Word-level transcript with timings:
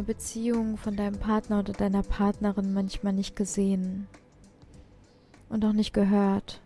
deiner 0.00 0.06
Beziehung 0.06 0.78
von 0.78 0.96
deinem 0.96 1.18
Partner 1.18 1.58
oder 1.58 1.72
deiner 1.74 2.02
Partnerin 2.02 2.72
manchmal 2.72 3.12
nicht 3.12 3.36
gesehen 3.36 4.06
und 5.50 5.64
auch 5.64 5.74
nicht 5.74 5.92
gehört 5.92 6.62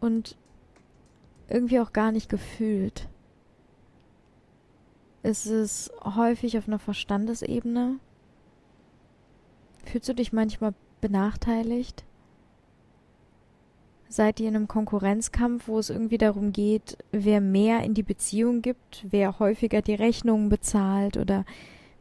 und 0.00 0.36
irgendwie 1.48 1.80
auch 1.80 1.92
gar 1.92 2.12
nicht 2.12 2.28
gefühlt. 2.28 3.08
Ist 5.24 5.46
es 5.46 5.90
häufig 6.04 6.56
auf 6.56 6.68
einer 6.68 6.78
Verstandesebene? 6.78 7.98
Fühlst 9.84 10.08
du 10.08 10.14
dich 10.14 10.32
manchmal 10.32 10.74
benachteiligt? 11.00 12.04
Seid 14.12 14.40
ihr 14.40 14.48
in 14.48 14.56
einem 14.56 14.68
Konkurrenzkampf, 14.68 15.68
wo 15.68 15.78
es 15.78 15.88
irgendwie 15.88 16.18
darum 16.18 16.52
geht, 16.52 16.98
wer 17.12 17.40
mehr 17.40 17.82
in 17.82 17.94
die 17.94 18.02
Beziehung 18.02 18.60
gibt, 18.60 19.06
wer 19.08 19.38
häufiger 19.38 19.80
die 19.80 19.94
Rechnungen 19.94 20.50
bezahlt 20.50 21.16
oder 21.16 21.46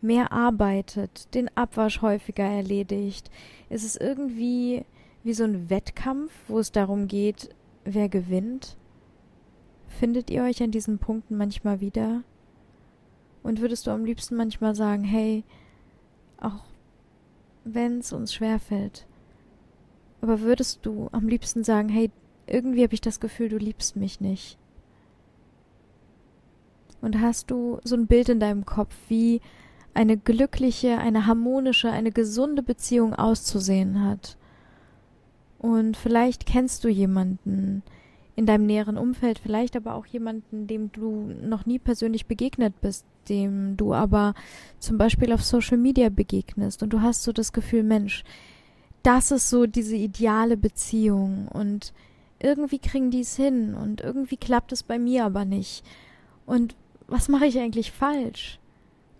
mehr 0.02 0.32
arbeitet, 0.32 1.34
den 1.34 1.56
Abwasch 1.56 2.02
häufiger 2.02 2.44
erledigt? 2.44 3.30
Ist 3.70 3.86
es 3.86 3.96
irgendwie 3.96 4.86
wie 5.24 5.34
so 5.34 5.44
ein 5.44 5.70
Wettkampf, 5.70 6.32
wo 6.48 6.60
es 6.60 6.72
darum 6.72 7.08
geht, 7.08 7.50
wer 7.86 8.10
gewinnt? 8.10 8.78
Findet 9.88 10.30
ihr 10.30 10.44
euch 10.44 10.64
an 10.64 10.72
diesen 10.72 10.98
Punkten 10.98 11.38
manchmal 11.38 11.80
wieder? 11.82 12.24
Und 13.44 13.60
würdest 13.60 13.88
du 13.88 13.92
am 13.92 14.06
liebsten 14.06 14.36
manchmal 14.36 14.76
sagen, 14.76 15.04
hey, 15.04 15.44
auch 16.40 16.64
wenn 17.64 18.00
es 18.00 18.14
uns 18.14 18.34
schwerfällt, 18.34 19.06
aber 20.22 20.42
würdest 20.42 20.86
du 20.86 21.10
am 21.12 21.28
liebsten 21.28 21.64
sagen, 21.64 21.90
hey, 21.90 22.12
irgendwie 22.48 22.84
habe 22.84 22.94
ich 22.94 23.02
das 23.02 23.20
Gefühl, 23.20 23.50
du 23.50 23.58
liebst 23.58 23.96
mich 23.96 24.22
nicht? 24.22 24.58
Und 27.02 27.20
hast 27.20 27.50
du 27.50 27.80
so 27.84 27.96
ein 27.96 28.06
Bild 28.06 28.30
in 28.30 28.40
deinem 28.40 28.66
Kopf, 28.66 28.96
wie 29.08 29.42
eine 29.94 30.18
glückliche, 30.18 30.98
eine 30.98 31.26
harmonische, 31.26 31.90
eine 31.90 32.12
gesunde 32.12 32.64
Beziehung 32.64 33.14
auszusehen 33.16 34.04
hat? 34.04 34.38
Und 35.60 35.96
vielleicht 35.96 36.46
kennst 36.46 36.84
du 36.84 36.88
jemanden 36.88 37.84
in 38.36 38.46
deinem 38.46 38.66
näheren 38.66 38.98
Umfeld, 38.98 39.40
vielleicht 39.40 39.76
aber 39.76 39.94
auch 39.94 40.06
jemanden, 40.06 40.66
dem 40.66 40.92
du 40.92 41.32
noch 41.44 41.66
nie 41.66 41.80
persönlich 41.80 42.26
begegnet 42.26 42.80
bist, 42.82 43.06
dem 43.30 43.78
du 43.78 43.94
aber 43.94 44.34
zum 44.80 44.98
Beispiel 44.98 45.32
auf 45.34 45.44
Social 45.44 45.78
Media 45.78 46.10
begegnest 46.10 46.82
und 46.82 46.92
du 46.92 47.02
hast 47.02 47.24
so 47.24 47.32
das 47.32 47.54
Gefühl, 47.54 47.84
Mensch, 47.84 48.24
das 49.04 49.32
ist 49.32 49.50
so 49.50 49.66
diese 49.66 49.96
ideale 49.96 50.58
Beziehung 50.58 51.48
und 51.50 51.94
irgendwie 52.40 52.80
kriegen 52.80 53.12
die 53.12 53.22
es 53.22 53.36
hin 53.36 53.76
und 53.76 54.02
irgendwie 54.02 54.38
klappt 54.38 54.72
es 54.72 54.82
bei 54.84 54.98
mir 54.98 55.26
aber 55.26 55.46
nicht. 55.46 55.86
Und 56.46 56.76
was 57.08 57.30
mache 57.30 57.46
ich 57.46 57.60
eigentlich 57.60 57.92
falsch? 57.92 58.60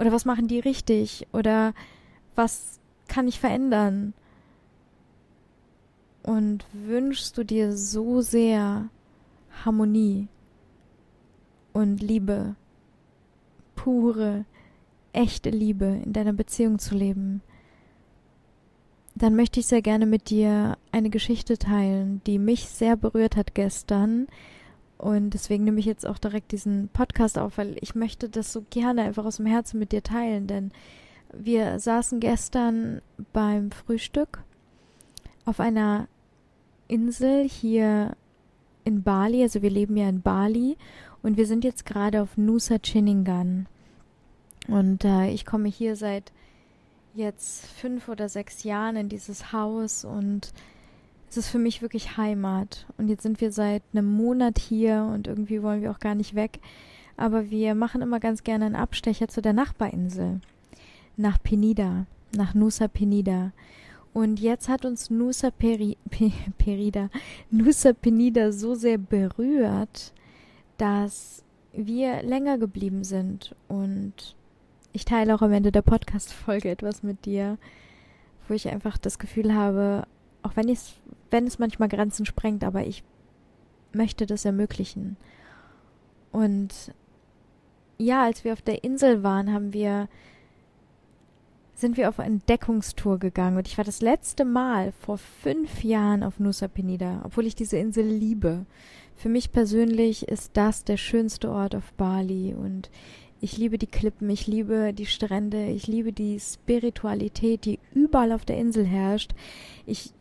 Oder 0.02 0.12
was 0.12 0.26
machen 0.26 0.48
die 0.48 0.60
richtig? 0.60 1.28
Oder 1.32 1.74
was 2.36 2.80
kann 3.08 3.28
ich 3.28 3.40
verändern? 3.40 4.14
Und 6.24 6.66
wünschst 6.74 7.38
du 7.38 7.46
dir 7.46 7.76
so 7.78 8.22
sehr 8.22 8.90
Harmonie 9.64 10.28
und 11.72 12.02
Liebe, 12.02 12.56
pure, 13.76 14.46
echte 15.14 15.50
Liebe 15.50 16.02
in 16.04 16.14
deiner 16.14 16.34
Beziehung 16.34 16.80
zu 16.80 16.96
leben? 16.96 17.42
dann 19.16 19.36
möchte 19.36 19.60
ich 19.60 19.68
sehr 19.68 19.82
gerne 19.82 20.06
mit 20.06 20.30
dir 20.30 20.78
eine 20.92 21.10
Geschichte 21.10 21.58
teilen, 21.58 22.22
die 22.26 22.40
mich 22.40 22.68
sehr 22.70 22.96
berührt 22.96 23.36
hat 23.36 23.54
gestern. 23.54 24.28
Und 25.02 25.32
deswegen 25.32 25.64
nehme 25.64 25.80
ich 25.80 25.88
jetzt 25.88 26.06
auch 26.06 26.20
direkt 26.20 26.52
diesen 26.52 26.88
Podcast 26.90 27.40
auf, 27.40 27.58
weil 27.58 27.76
ich 27.82 27.96
möchte 27.96 28.30
das 28.30 28.54
so 28.54 28.64
gerne 28.70 29.02
einfach 29.02 29.26
aus 29.26 29.38
dem 29.38 29.48
Herzen 29.48 29.80
mit 29.80 29.92
dir 29.92 30.04
teilen. 30.04 30.46
Denn 30.46 30.72
wir 31.34 31.80
saßen 31.80 32.20
gestern 32.20 33.02
beim 33.34 33.72
Frühstück 33.72 34.44
auf 35.46 35.60
einer 35.60 36.08
Insel 36.88 37.50
hier 37.50 38.16
in 38.84 39.02
Bali. 39.02 39.42
Also 39.42 39.64
wir 39.64 39.72
leben 39.72 39.98
ja 39.98 40.08
in 40.08 40.22
Bali 40.22 40.78
und 41.24 41.36
wir 41.36 41.48
sind 41.48 41.64
jetzt 41.64 41.88
gerade 41.88 42.22
auf 42.22 42.38
Nusa 42.38 42.78
Chiningan. 42.78 43.66
Und 44.68 45.04
äh, 45.04 45.32
ich 45.32 45.48
komme 45.48 45.68
hier 45.68 45.96
seit 45.96 46.32
jetzt 47.16 47.66
fünf 47.66 48.08
oder 48.08 48.30
sechs 48.30 48.64
Jahren 48.64 48.98
in 48.98 49.10
dieses 49.10 49.52
Haus 49.52 50.06
und 50.06 50.54
es 51.32 51.38
ist 51.38 51.50
für 51.50 51.60
mich 51.60 51.82
wirklich 51.82 52.18
Heimat. 52.18 52.86
Und 52.98 53.08
jetzt 53.08 53.24
sind 53.24 53.40
wir 53.40 53.54
seit 53.54 53.84
einem 53.94 54.06
Monat 54.06 54.60
hier 54.60 55.10
und 55.14 55.28
irgendwie 55.28 55.64
wollen 55.64 55.82
wir 55.82 55.92
auch 55.92 56.00
gar 56.00 56.14
nicht 56.14 56.36
weg. 56.36 56.60
Aber 57.16 57.50
wir 57.50 57.74
machen 57.74 58.02
immer 58.02 58.20
ganz 58.20 58.44
gerne 58.44 58.66
einen 58.66 58.76
Abstecher 58.76 59.30
zu 59.30 59.42
der 59.42 59.54
Nachbarinsel. 59.54 60.42
Nach 61.16 61.42
Penida, 61.42 62.06
nach 62.36 62.54
Nusa 62.54 62.90
Penida. 62.90 63.54
Und 64.14 64.42
jetzt 64.42 64.68
hat 64.68 64.84
uns 64.84 65.10
Nusa 65.10 65.52
Peri, 65.52 65.98
Pe, 66.10 66.34
Perida, 66.58 67.10
Nusa 67.50 67.94
Penida 67.94 68.52
so 68.52 68.76
sehr 68.76 68.98
berührt, 68.98 70.12
dass 70.78 71.46
wir 71.72 72.24
länger 72.24 72.58
geblieben 72.58 73.06
sind 73.06 73.56
und 73.70 74.36
ich 74.92 75.06
teile 75.06 75.34
auch 75.34 75.42
am 75.42 75.54
Ende 75.54 75.72
der 75.72 75.84
Podcast-Folge 75.84 76.70
etwas 76.70 77.04
mit 77.04 77.24
dir, 77.24 77.58
wo 78.50 78.54
ich 78.54 78.68
einfach 78.68 78.98
das 78.98 79.18
Gefühl 79.18 79.56
habe, 79.56 80.06
auch 80.44 80.56
wenn 80.56 80.70
es, 80.70 80.94
wenn 81.30 81.48
es 81.48 81.60
manchmal 81.60 81.90
Grenzen 81.90 82.26
sprengt, 82.26 82.64
aber 82.64 82.86
ich 82.86 83.04
möchte 83.94 84.26
das 84.26 84.46
ermöglichen. 84.46 85.18
Und 86.32 86.94
ja, 87.98 88.24
als 88.24 88.44
wir 88.44 88.54
auf 88.54 88.62
der 88.62 88.84
Insel 88.84 89.24
waren, 89.24 89.54
haben 89.54 89.74
wir 89.74 90.08
sind 91.82 91.98
wir 91.98 92.10
auf 92.10 92.20
Entdeckungstour 92.20 93.18
gegangen 93.18 93.58
und 93.58 93.68
ich 93.68 93.78
war 93.78 93.84
das 93.84 94.02
letzte 94.02 94.46
Mal 94.46 94.92
vor 94.92 95.18
fünf 95.18 95.84
Jahren 95.84 96.24
auf 96.24 96.40
Nusa 96.40 96.68
Penida, 96.68 97.22
obwohl 97.24 97.48
ich 97.48 97.56
diese 97.56 97.78
Insel 97.78 98.06
liebe. 98.06 98.68
Für 99.16 99.30
mich 99.30 99.52
persönlich 99.52 100.28
ist 100.28 100.52
das 100.54 100.84
der 100.84 100.98
schönste 100.98 101.50
Ort 101.52 101.76
auf 101.76 101.92
Bali 101.94 102.54
und 102.54 102.92
ich 103.42 103.58
liebe 103.58 103.78
die 103.78 103.88
Klippen, 103.88 104.30
ich 104.30 104.48
liebe 104.48 104.94
die 104.94 105.06
Strände, 105.06 105.68
ich 105.68 105.88
liebe 105.88 106.14
die 106.14 106.40
Spiritualität, 106.40 107.66
die 107.66 107.80
überall 107.94 108.32
auf 108.32 108.46
der 108.46 108.58
Insel 108.58 108.86
herrscht. 108.86 109.34
Ich 109.86 110.14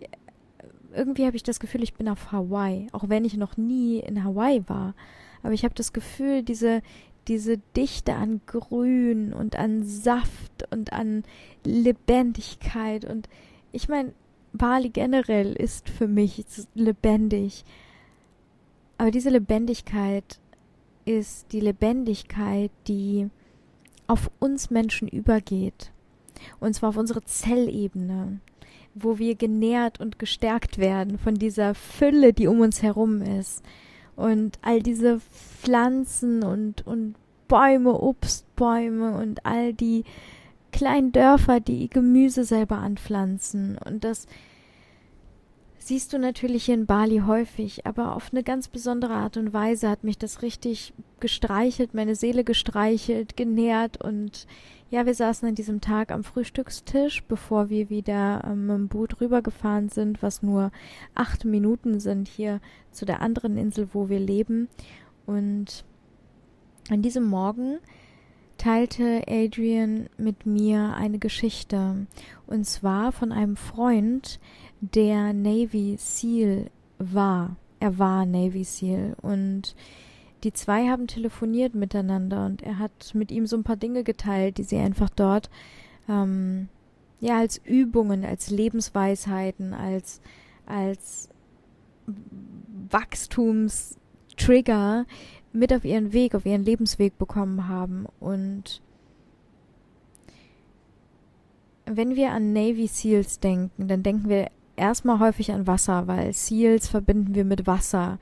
irgendwie 0.94 1.26
habe 1.26 1.36
ich 1.36 1.44
das 1.44 1.60
Gefühl, 1.60 1.84
ich 1.84 1.94
bin 1.94 2.09
auf 2.09 2.32
Hawaii, 2.32 2.88
auch 2.92 3.09
wenn 3.09 3.25
ich 3.25 3.36
noch 3.36 3.56
nie 3.56 4.00
in 4.00 4.25
Hawaii 4.25 4.64
war. 4.66 4.94
Aber 5.42 5.53
ich 5.53 5.64
habe 5.64 5.75
das 5.75 5.92
Gefühl, 5.92 6.42
diese 6.42 6.82
diese 7.28 7.59
Dichte 7.76 8.14
an 8.14 8.41
Grün 8.47 9.32
und 9.32 9.54
an 9.54 9.84
Saft 9.84 10.66
und 10.70 10.92
an 10.92 11.22
Lebendigkeit 11.64 13.04
und 13.04 13.28
ich 13.72 13.88
meine, 13.88 14.12
Bali 14.53 14.89
generell 14.89 15.53
ist 15.53 15.89
für 15.89 16.09
mich 16.09 16.44
lebendig. 16.74 17.65
Aber 18.98 19.12
diese 19.12 19.30
Lebendigkeit 19.30 20.41
ist 21.10 21.53
die 21.53 21.60
Lebendigkeit, 21.60 22.71
die 22.86 23.28
auf 24.07 24.30
uns 24.39 24.71
Menschen 24.71 25.09
übergeht. 25.09 25.91
Und 26.60 26.74
zwar 26.74 26.91
auf 26.91 26.97
unsere 26.97 27.22
Zellebene, 27.24 28.39
wo 28.95 29.18
wir 29.18 29.34
genährt 29.34 30.01
und 30.01 30.18
gestärkt 30.21 30.78
werden 30.78 31.18
von 31.18 31.34
dieser 31.34 31.74
Fülle, 31.74 32.33
die 32.33 32.47
um 32.47 32.60
uns 32.60 32.83
herum 32.83 33.22
ist. 33.22 33.65
Und 34.15 34.59
all 34.62 34.83
diese 34.83 35.21
Pflanzen 35.21 36.45
und, 36.45 36.86
und 36.86 37.16
Bäume, 37.48 38.01
Obstbäume 38.01 39.16
und 39.16 39.45
all 39.45 39.74
die 39.74 40.04
kleinen 40.71 41.10
Dörfer, 41.10 41.59
die 41.59 41.91
Gemüse 41.91 42.45
selber 42.45 42.78
anpflanzen. 42.78 43.78
Und 43.84 44.04
das 44.04 44.28
siehst 45.91 46.13
du 46.13 46.21
natürlich 46.21 46.66
hier 46.66 46.77
in 46.77 46.87
Bali 46.87 47.22
häufig, 47.27 47.84
aber 47.84 48.15
auf 48.15 48.28
eine 48.31 48.45
ganz 48.45 48.69
besondere 48.69 49.15
Art 49.15 49.37
und 49.37 49.53
Weise 49.53 49.91
hat 49.91 50.04
mich 50.04 50.16
das 50.16 50.41
richtig 50.41 50.92
gestreichelt, 51.19 51.95
meine 51.95 52.15
Seele 52.15 52.45
gestreichelt, 52.45 53.37
genährt 53.37 54.01
und 54.01 54.47
ja, 54.91 55.04
wir 55.04 55.15
saßen 55.15 55.48
an 55.48 55.57
diesem 55.57 55.81
Tag 55.81 56.13
am 56.13 56.22
Frühstückstisch, 56.22 57.25
bevor 57.25 57.71
wir 57.71 57.91
wieder 57.91 58.45
ähm, 58.45 58.69
dem 58.69 58.87
Boot 58.87 59.21
rübergefahren 59.21 59.89
sind, 59.89 60.22
was 60.22 60.45
nur 60.45 60.71
acht 61.16 61.45
Minuten 61.45 61.98
sind 61.98 62.28
hier 62.28 62.60
zu 62.92 63.04
der 63.04 63.21
anderen 63.21 63.57
Insel, 63.57 63.89
wo 63.92 64.09
wir 64.09 64.21
leben. 64.21 64.69
Und 65.27 65.84
an 66.89 67.03
diesem 67.03 67.25
Morgen 67.25 67.81
teilte 68.60 69.24
Adrian 69.27 70.10
mit 70.18 70.45
mir 70.45 70.95
eine 70.95 71.18
Geschichte. 71.18 72.07
Und 72.47 72.66
zwar 72.66 73.10
von 73.10 73.33
einem 73.33 73.57
Freund, 73.57 74.39
der 74.83 75.33
Navy 75.33 75.97
SEAL 75.98 76.71
war. 76.98 77.57
Er 77.80 77.98
war 77.98 78.27
Navy 78.27 78.65
SEAL 78.65 79.16
und 79.22 79.74
die 80.45 80.53
zwei 80.53 80.89
haben 80.89 81.07
telefoniert 81.07 81.74
miteinander 81.74 82.45
und 82.45 82.62
er 82.62 82.78
hat 82.78 83.15
mit 83.15 83.33
ihm 83.33 83.47
so 83.47 83.57
ein 83.57 83.65
paar 83.65 83.77
Dinge 83.77 84.04
geteilt, 84.04 84.59
die 84.59 84.65
sie 84.65 84.77
einfach 84.77 85.09
dort 85.09 85.48
ähm, 86.06 86.68
ja 87.18 87.39
als 87.39 87.56
Übungen, 87.65 88.27
als 88.27 88.51
Lebensweisheiten, 88.51 89.72
als 89.72 90.21
als 90.66 91.30
Wachstumstrigger 92.91 95.06
mit 95.52 95.72
auf 95.72 95.84
ihren 95.84 96.12
Weg, 96.12 96.34
auf 96.34 96.47
ihren 96.47 96.64
Lebensweg 96.64 97.18
bekommen 97.18 97.68
haben. 97.68 98.06
Und 98.20 98.80
wenn 101.86 102.14
wir 102.14 102.30
an 102.30 102.52
Navy 102.52 102.86
SEALs 102.86 103.41
denken, 103.41 103.88
dann 103.88 104.02
denken 104.02 104.28
wir 104.28 104.48
erstmal 104.76 105.18
häufig 105.18 105.52
an 105.52 105.66
Wasser, 105.66 106.06
weil 106.06 106.32
SEALs 106.32 106.88
verbinden 106.88 107.34
wir 107.34 107.44
mit 107.44 107.66
Wasser. 107.66 108.18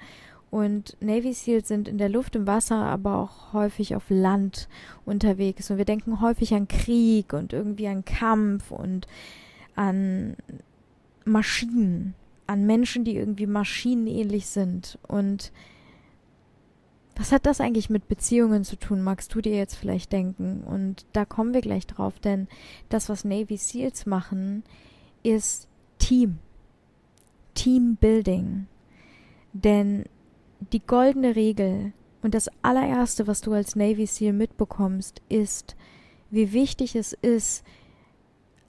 Und 0.50 0.96
Navy 1.00 1.34
SEALs 1.34 1.69
sind 1.69 1.88
in 1.88 1.98
der 1.98 2.08
Luft, 2.08 2.34
im 2.34 2.46
Wasser, 2.46 2.76
aber 2.76 3.16
auch 3.16 3.52
häufig 3.52 3.94
auf 3.94 4.04
Land 4.08 4.69
unterwegs. 5.04 5.70
Und 5.70 5.76
wir 5.76 5.84
denken 5.84 6.22
häufig 6.22 6.54
an 6.54 6.69
Krieg 6.69 7.34
und 7.34 7.52
irgendwie 7.52 7.88
an 7.88 8.04
Kampf 8.04 8.70
und 8.70 9.06
an 9.76 10.36
Maschinen, 11.26 12.14
an 12.46 12.64
Menschen, 12.64 13.04
die 13.04 13.16
irgendwie 13.16 13.46
maschinenähnlich 13.46 14.46
sind. 14.46 14.98
Und 15.06 15.52
was 17.19 17.32
hat 17.32 17.47
das 17.47 17.61
eigentlich 17.61 17.91
mit 17.91 18.06
Beziehungen 18.06 18.62
zu 18.62 18.76
tun, 18.76 19.03
magst 19.03 19.35
du 19.35 19.41
dir 19.41 19.56
jetzt 19.56 19.75
vielleicht 19.75 20.12
denken? 20.12 20.62
Und 20.62 21.05
da 21.12 21.25
kommen 21.25 21.53
wir 21.53 21.61
gleich 21.61 21.87
drauf, 21.87 22.20
denn 22.20 22.47
das, 22.88 23.09
was 23.09 23.25
Navy 23.25 23.56
SEALs 23.56 24.06
machen, 24.06 24.62
ist 25.25 25.67
Team. 25.99 26.38
Teambuilding. 27.55 28.69
Denn 29.53 30.05
die 30.73 30.81
goldene 30.81 31.35
Regel 31.35 31.93
und 32.23 32.35
das 32.35 32.49
allererste, 32.62 33.26
was 33.26 33.41
du 33.41 33.53
als 33.53 33.75
Navy 33.75 34.06
SEAL 34.06 34.32
mitbekommst, 34.32 35.20
ist, 35.29 35.75
wie 36.31 36.53
wichtig 36.53 36.94
es 36.94 37.15
ist, 37.15 37.65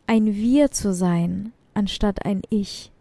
ein 0.07 0.33
Wir 0.33 0.71
zu 0.71 0.91
sein, 0.91 1.53
anstatt 1.75 2.25
ein 2.25 2.41
Ich. 2.49 2.91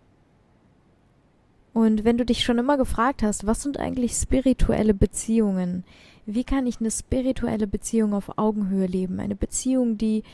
Und 1.72 2.04
wenn 2.04 2.18
du 2.18 2.24
dich 2.24 2.44
schon 2.44 2.58
immer 2.58 2.76
gefragt 2.76 3.22
hast, 3.22 3.46
was 3.46 3.62
sind 3.62 3.78
eigentlich 3.78 4.14
spirituelle 4.14 4.94
Beziehungen? 4.94 5.84
Wie 6.26 6.44
kann 6.44 6.66
ich 6.66 6.80
eine 6.80 6.90
spirituelle 6.90 7.66
Beziehung 7.66 8.14
auf 8.14 8.38
Augenhöhe 8.38 8.86
leben? 8.86 9.20
Eine 9.20 9.36
Beziehung, 9.36 9.96
die 9.96 10.24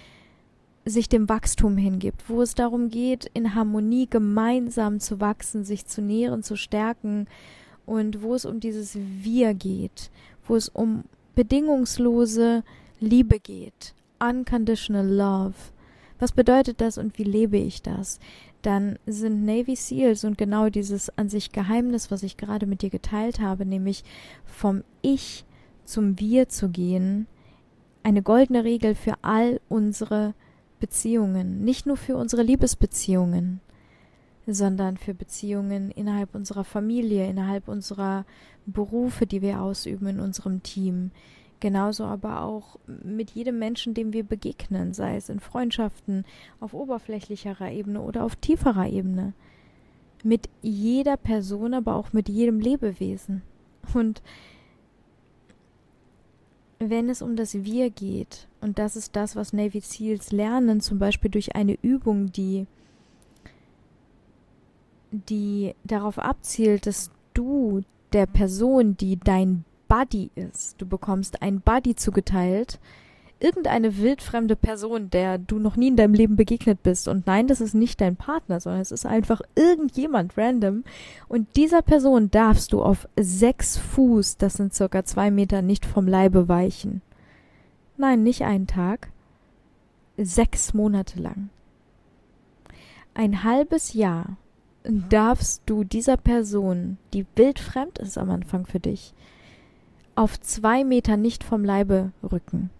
sich 0.84 1.08
dem 1.08 1.28
Wachstum 1.28 1.76
hingibt, 1.76 2.28
wo 2.28 2.42
es 2.42 2.54
darum 2.54 2.90
geht, 2.90 3.30
in 3.32 3.54
Harmonie 3.54 4.06
gemeinsam 4.08 5.00
zu 5.00 5.20
wachsen, 5.20 5.64
sich 5.64 5.86
zu 5.86 6.02
nähren, 6.02 6.42
zu 6.42 6.56
stärken 6.56 7.26
und 7.86 8.22
wo 8.22 8.34
es 8.34 8.44
um 8.44 8.60
dieses 8.60 8.96
Wir 8.96 9.54
geht, 9.54 10.10
wo 10.46 10.56
es 10.56 10.68
um 10.68 11.04
bedingungslose 11.34 12.62
Liebe 13.00 13.40
geht, 13.40 13.94
unconditional 14.20 15.06
love. 15.06 15.54
Was 16.18 16.32
bedeutet 16.32 16.80
das 16.80 16.98
und 16.98 17.18
wie 17.18 17.24
lebe 17.24 17.56
ich 17.56 17.82
das? 17.82 18.20
Dann 18.66 18.98
sind 19.06 19.44
Navy 19.44 19.76
SEALs 19.76 20.24
und 20.24 20.38
genau 20.38 20.68
dieses 20.68 21.16
an 21.18 21.28
sich 21.28 21.52
Geheimnis, 21.52 22.10
was 22.10 22.22
ich 22.22 22.36
gerade 22.36 22.66
mit 22.66 22.82
dir 22.82 22.90
geteilt 22.90 23.40
habe, 23.40 23.66
nämlich 23.66 24.04
vom 24.44 24.84
Ich 25.02 25.44
zum 25.84 26.18
Wir 26.18 26.48
zu 26.48 26.70
gehen, 26.70 27.26
eine 28.02 28.22
goldene 28.22 28.64
Regel 28.64 28.94
für 28.94 29.14
all 29.22 29.60
unsere 29.68 30.34
Beziehungen, 30.80 31.64
nicht 31.64 31.86
nur 31.86 31.96
für 31.96 32.16
unsere 32.16 32.42
Liebesbeziehungen, 32.42 33.60
sondern 34.46 34.96
für 34.96 35.14
Beziehungen 35.14 35.90
innerhalb 35.90 36.34
unserer 36.34 36.64
Familie, 36.64 37.28
innerhalb 37.28 37.68
unserer 37.68 38.24
Berufe, 38.66 39.26
die 39.26 39.42
wir 39.42 39.62
ausüben 39.62 40.06
in 40.06 40.20
unserem 40.20 40.62
Team, 40.62 41.10
Genauso 41.64 42.04
aber 42.04 42.42
auch 42.42 42.76
mit 42.86 43.30
jedem 43.30 43.58
Menschen, 43.58 43.94
dem 43.94 44.12
wir 44.12 44.22
begegnen, 44.22 44.92
sei 44.92 45.16
es 45.16 45.30
in 45.30 45.40
Freundschaften, 45.40 46.26
auf 46.60 46.74
oberflächlicherer 46.74 47.72
Ebene 47.72 48.02
oder 48.02 48.24
auf 48.24 48.36
tieferer 48.36 48.86
Ebene. 48.86 49.32
Mit 50.22 50.50
jeder 50.60 51.16
Person, 51.16 51.72
aber 51.72 51.94
auch 51.94 52.12
mit 52.12 52.28
jedem 52.28 52.60
Lebewesen. 52.60 53.40
Und 53.94 54.20
wenn 56.80 57.08
es 57.08 57.22
um 57.22 57.34
das 57.34 57.54
Wir 57.54 57.88
geht, 57.88 58.46
und 58.60 58.78
das 58.78 58.94
ist 58.94 59.16
das, 59.16 59.34
was 59.34 59.54
Navy 59.54 59.80
Seals 59.80 60.32
lernen, 60.32 60.82
zum 60.82 60.98
Beispiel 60.98 61.30
durch 61.30 61.56
eine 61.56 61.78
Übung, 61.80 62.30
die, 62.30 62.66
die 65.12 65.74
darauf 65.82 66.18
abzielt, 66.18 66.86
dass 66.86 67.10
du 67.32 67.80
der 68.12 68.26
Person, 68.26 68.98
die 68.98 69.16
dein 69.16 69.64
Buddy 69.88 70.30
ist. 70.34 70.80
Du 70.80 70.86
bekommst 70.86 71.42
ein 71.42 71.60
Buddy 71.60 71.96
zugeteilt. 71.96 72.78
Irgendeine 73.40 73.98
wildfremde 73.98 74.56
Person, 74.56 75.10
der 75.10 75.38
du 75.38 75.58
noch 75.58 75.76
nie 75.76 75.88
in 75.88 75.96
deinem 75.96 76.14
Leben 76.14 76.36
begegnet 76.36 76.82
bist. 76.82 77.08
Und 77.08 77.26
nein, 77.26 77.46
das 77.46 77.60
ist 77.60 77.74
nicht 77.74 78.00
dein 78.00 78.16
Partner, 78.16 78.60
sondern 78.60 78.80
es 78.80 78.92
ist 78.92 79.04
einfach 79.04 79.42
irgendjemand 79.54 80.38
random. 80.38 80.84
Und 81.28 81.56
dieser 81.56 81.82
Person 81.82 82.30
darfst 82.30 82.72
du 82.72 82.82
auf 82.82 83.08
sechs 83.18 83.76
Fuß, 83.76 84.38
das 84.38 84.54
sind 84.54 84.72
circa 84.72 85.04
zwei 85.04 85.30
Meter, 85.30 85.62
nicht 85.62 85.84
vom 85.84 86.06
Leibe 86.06 86.48
weichen. 86.48 87.02
Nein, 87.96 88.22
nicht 88.22 88.42
einen 88.42 88.66
Tag. 88.66 89.10
Sechs 90.16 90.72
Monate 90.72 91.20
lang. 91.20 91.50
Ein 93.14 93.44
halbes 93.44 93.94
Jahr 93.94 94.36
darfst 94.84 95.62
du 95.66 95.84
dieser 95.84 96.16
Person, 96.16 96.98
die 97.12 97.26
wildfremd 97.36 97.98
ist 97.98 98.18
am 98.18 98.30
Anfang 98.30 98.66
für 98.66 98.80
dich, 98.80 99.14
auf 100.14 100.38
zwei 100.40 100.84
Meter 100.84 101.16
nicht 101.16 101.44
vom 101.44 101.64
Leibe 101.64 102.12
rücken. 102.22 102.70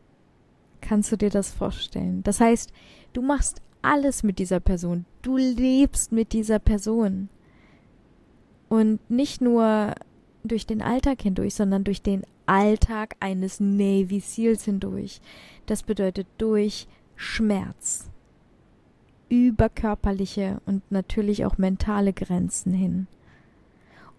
Kannst 0.81 1.11
du 1.13 1.17
dir 1.17 1.31
das 1.31 1.51
vorstellen? 1.51 2.23
Das 2.23 2.41
heißt, 2.41 2.73
du 3.13 3.23
machst 3.23 3.63
alles 3.83 4.23
mit 4.23 4.39
dieser 4.39 4.61
Person. 4.61 5.05
Du 5.23 5.37
lebst 5.37 6.13
mit 6.13 6.33
dieser 6.33 6.59
Person. 6.59 7.29
Und 8.69 8.99
nicht 9.11 9.41
nur 9.41 9.95
durch 10.43 10.67
den 10.67 10.83
Alltag 10.83 11.23
hindurch, 11.23 11.55
sondern 11.55 11.85
durch 11.85 12.03
den 12.03 12.25
Alltag 12.47 13.17
eines 13.21 13.61
Navy 13.61 14.21
Seals 14.21 14.65
hindurch. 14.65 15.21
Das 15.67 15.83
bedeutet 15.83 16.27
durch 16.39 16.87
Schmerz, 17.17 18.11
über 19.29 19.69
körperliche 19.69 20.61
und 20.67 20.83
natürlich 20.91 21.45
auch 21.45 21.59
mentale 21.59 22.13
Grenzen 22.13 22.73
hin. 22.73 23.07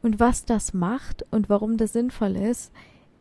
Und 0.02 0.20
was 0.20 0.46
das 0.46 0.74
macht 0.74 1.26
und 1.32 1.50
warum 1.50 1.78
das 1.78 1.94
sinnvoll 1.94 2.36
ist, 2.36 2.72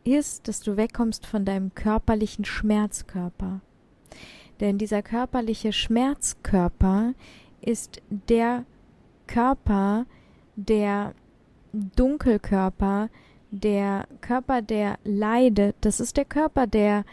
ist, 0.05 0.47
dass 0.47 0.61
du 0.61 0.77
wegkommst 0.77 1.25
von 1.25 1.43
deinem 1.43 1.73
körperlichen 1.75 2.45
Schmerzkörper. 2.45 3.61
Denn 4.59 4.77
dieser 4.77 5.01
körperliche 5.01 5.73
Schmerzkörper 5.73 7.13
ist 7.61 8.01
der 8.09 8.65
Körper, 9.27 10.05
der 10.55 11.13
Dunkelkörper, 11.73 13.09
der 13.51 14.07
Körper, 14.21 14.61
der 14.61 14.97
leidet. 15.03 15.75
Das 15.81 15.99
ist 15.99 16.15
der 16.17 16.25
Körper, 16.25 16.67
der 16.67 17.03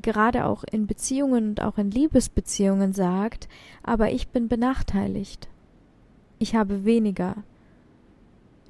gerade 0.00 0.44
auch 0.46 0.64
in 0.64 0.86
Beziehungen 0.86 1.50
und 1.50 1.62
auch 1.62 1.78
in 1.78 1.90
Liebesbeziehungen 1.90 2.92
sagt, 2.92 3.48
aber 3.82 4.12
ich 4.12 4.28
bin 4.28 4.48
benachteiligt. 4.48 5.48
Ich 6.38 6.54
habe 6.54 6.84
weniger 6.84 7.36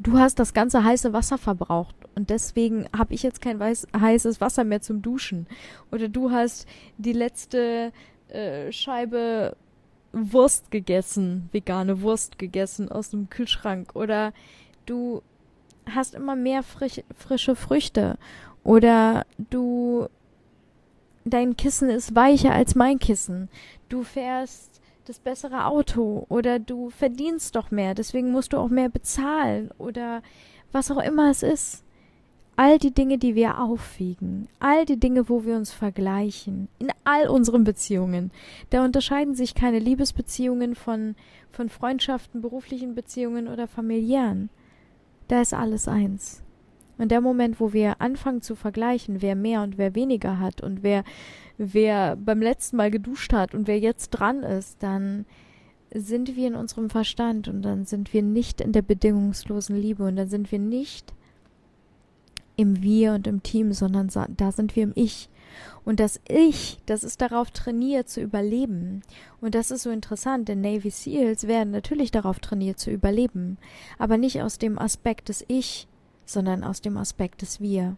du 0.02 0.18
hast 0.18 0.38
das 0.38 0.52
ganze 0.52 0.84
heiße 0.84 1.12
Wasser 1.12 1.38
verbraucht 1.38 1.94
und 2.14 2.30
deswegen 2.30 2.86
habe 2.96 3.14
ich 3.14 3.22
jetzt 3.22 3.40
kein 3.40 3.58
weiß, 3.58 3.86
heißes 3.98 4.40
Wasser 4.40 4.64
mehr 4.64 4.82
zum 4.82 5.02
Duschen. 5.02 5.46
Oder 5.90 6.08
du 6.08 6.30
hast 6.30 6.66
die 6.98 7.12
letzte 7.12 7.92
äh, 8.28 8.72
Scheibe 8.72 9.56
Wurst 10.12 10.70
gegessen, 10.70 11.48
vegane 11.52 12.02
Wurst 12.02 12.38
gegessen 12.38 12.90
aus 12.90 13.10
dem 13.10 13.30
Kühlschrank. 13.30 13.94
Oder 13.94 14.32
du 14.86 15.22
hast 15.90 16.14
immer 16.14 16.36
mehr 16.36 16.62
frisch, 16.62 17.02
frische 17.16 17.56
Früchte. 17.56 18.18
Oder 18.62 19.24
du 19.38 20.08
dein 21.24 21.56
Kissen 21.56 21.88
ist 21.88 22.14
weicher 22.14 22.52
als 22.52 22.74
mein 22.74 22.98
Kissen. 22.98 23.48
Du 23.88 24.02
fährst 24.02 24.71
das 25.04 25.18
bessere 25.18 25.66
Auto 25.66 26.26
oder 26.28 26.58
du 26.58 26.90
verdienst 26.90 27.56
doch 27.56 27.70
mehr, 27.70 27.94
deswegen 27.94 28.30
musst 28.30 28.52
du 28.52 28.58
auch 28.58 28.68
mehr 28.68 28.88
bezahlen 28.88 29.70
oder 29.78 30.22
was 30.70 30.90
auch 30.90 31.02
immer 31.02 31.30
es 31.30 31.42
ist. 31.42 31.84
All 32.54 32.78
die 32.78 32.92
Dinge, 32.92 33.16
die 33.16 33.34
wir 33.34 33.58
aufwiegen, 33.58 34.46
all 34.60 34.84
die 34.84 35.00
Dinge, 35.00 35.28
wo 35.28 35.44
wir 35.44 35.56
uns 35.56 35.72
vergleichen, 35.72 36.68
in 36.78 36.90
all 37.02 37.28
unseren 37.28 37.64
Beziehungen, 37.64 38.30
da 38.70 38.84
unterscheiden 38.84 39.34
sich 39.34 39.54
keine 39.54 39.78
Liebesbeziehungen 39.78 40.74
von, 40.74 41.16
von 41.50 41.70
Freundschaften, 41.70 42.42
beruflichen 42.42 42.94
Beziehungen 42.94 43.48
oder 43.48 43.66
familiären. 43.66 44.50
Da 45.28 45.40
ist 45.40 45.54
alles 45.54 45.88
eins. 45.88 46.42
Und 46.98 47.10
der 47.10 47.22
Moment, 47.22 47.58
wo 47.58 47.72
wir 47.72 48.00
anfangen 48.02 48.42
zu 48.42 48.54
vergleichen, 48.54 49.22
wer 49.22 49.34
mehr 49.34 49.62
und 49.62 49.78
wer 49.78 49.94
weniger 49.94 50.38
hat 50.38 50.60
und 50.60 50.82
wer 50.82 51.04
wer 51.62 52.16
beim 52.16 52.42
letzten 52.42 52.76
Mal 52.76 52.90
geduscht 52.90 53.32
hat 53.32 53.54
und 53.54 53.66
wer 53.66 53.78
jetzt 53.78 54.10
dran 54.10 54.42
ist, 54.42 54.82
dann 54.82 55.26
sind 55.94 56.36
wir 56.36 56.48
in 56.48 56.54
unserem 56.54 56.90
Verstand 56.90 57.48
und 57.48 57.62
dann 57.62 57.84
sind 57.84 58.12
wir 58.12 58.22
nicht 58.22 58.60
in 58.60 58.72
der 58.72 58.82
bedingungslosen 58.82 59.76
Liebe 59.76 60.04
und 60.04 60.16
dann 60.16 60.28
sind 60.28 60.50
wir 60.50 60.58
nicht 60.58 61.12
im 62.56 62.82
Wir 62.82 63.12
und 63.12 63.26
im 63.26 63.42
Team, 63.42 63.72
sondern 63.72 64.08
da 64.36 64.52
sind 64.52 64.76
wir 64.76 64.84
im 64.84 64.92
Ich. 64.94 65.28
Und 65.84 66.00
das 66.00 66.20
Ich, 66.28 66.78
das 66.86 67.04
ist 67.04 67.20
darauf 67.20 67.50
trainiert 67.50 68.08
zu 68.08 68.20
überleben. 68.20 69.02
Und 69.40 69.54
das 69.54 69.70
ist 69.70 69.82
so 69.82 69.90
interessant, 69.90 70.48
denn 70.48 70.60
Navy 70.60 70.90
SEALs 70.90 71.46
werden 71.46 71.72
natürlich 71.72 72.10
darauf 72.10 72.40
trainiert 72.40 72.78
zu 72.78 72.90
überleben, 72.90 73.58
aber 73.98 74.16
nicht 74.16 74.40
aus 74.42 74.58
dem 74.58 74.78
Aspekt 74.78 75.28
des 75.28 75.44
Ich, 75.48 75.88
sondern 76.24 76.64
aus 76.64 76.80
dem 76.80 76.96
Aspekt 76.96 77.42
des 77.42 77.60
Wir. 77.60 77.96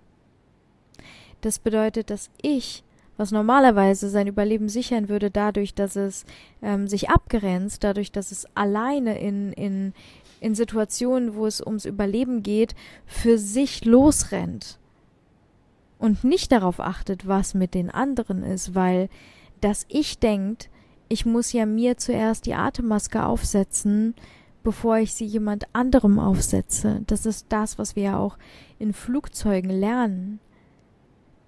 Das 1.42 1.58
bedeutet, 1.58 2.10
dass 2.10 2.30
ich, 2.40 2.82
was 3.16 3.30
normalerweise 3.30 4.08
sein 4.08 4.26
Überleben 4.26 4.68
sichern 4.68 5.08
würde, 5.08 5.30
dadurch, 5.30 5.74
dass 5.74 5.96
es 5.96 6.24
ähm, 6.62 6.88
sich 6.88 7.10
abgrenzt, 7.10 7.84
dadurch, 7.84 8.12
dass 8.12 8.32
es 8.32 8.46
alleine 8.54 9.18
in, 9.20 9.52
in, 9.52 9.92
in 10.40 10.54
Situationen, 10.54 11.34
wo 11.34 11.46
es 11.46 11.60
ums 11.60 11.84
Überleben 11.84 12.42
geht, 12.42 12.74
für 13.06 13.38
sich 13.38 13.84
losrennt 13.84 14.78
und 15.98 16.24
nicht 16.24 16.52
darauf 16.52 16.80
achtet, 16.80 17.26
was 17.26 17.54
mit 17.54 17.74
den 17.74 17.90
anderen 17.90 18.42
ist, 18.42 18.74
weil 18.74 19.08
das 19.60 19.86
Ich 19.88 20.18
denkt, 20.18 20.68
ich 21.08 21.24
muss 21.24 21.52
ja 21.52 21.66
mir 21.66 21.96
zuerst 21.96 22.46
die 22.46 22.54
Atemmaske 22.54 23.24
aufsetzen, 23.24 24.14
bevor 24.62 24.98
ich 24.98 25.14
sie 25.14 25.26
jemand 25.26 25.64
anderem 25.74 26.18
aufsetze. 26.18 27.02
Das 27.06 27.26
ist 27.26 27.46
das, 27.50 27.78
was 27.78 27.96
wir 27.96 28.02
ja 28.02 28.18
auch 28.18 28.36
in 28.78 28.92
Flugzeugen 28.92 29.70
lernen. 29.70 30.40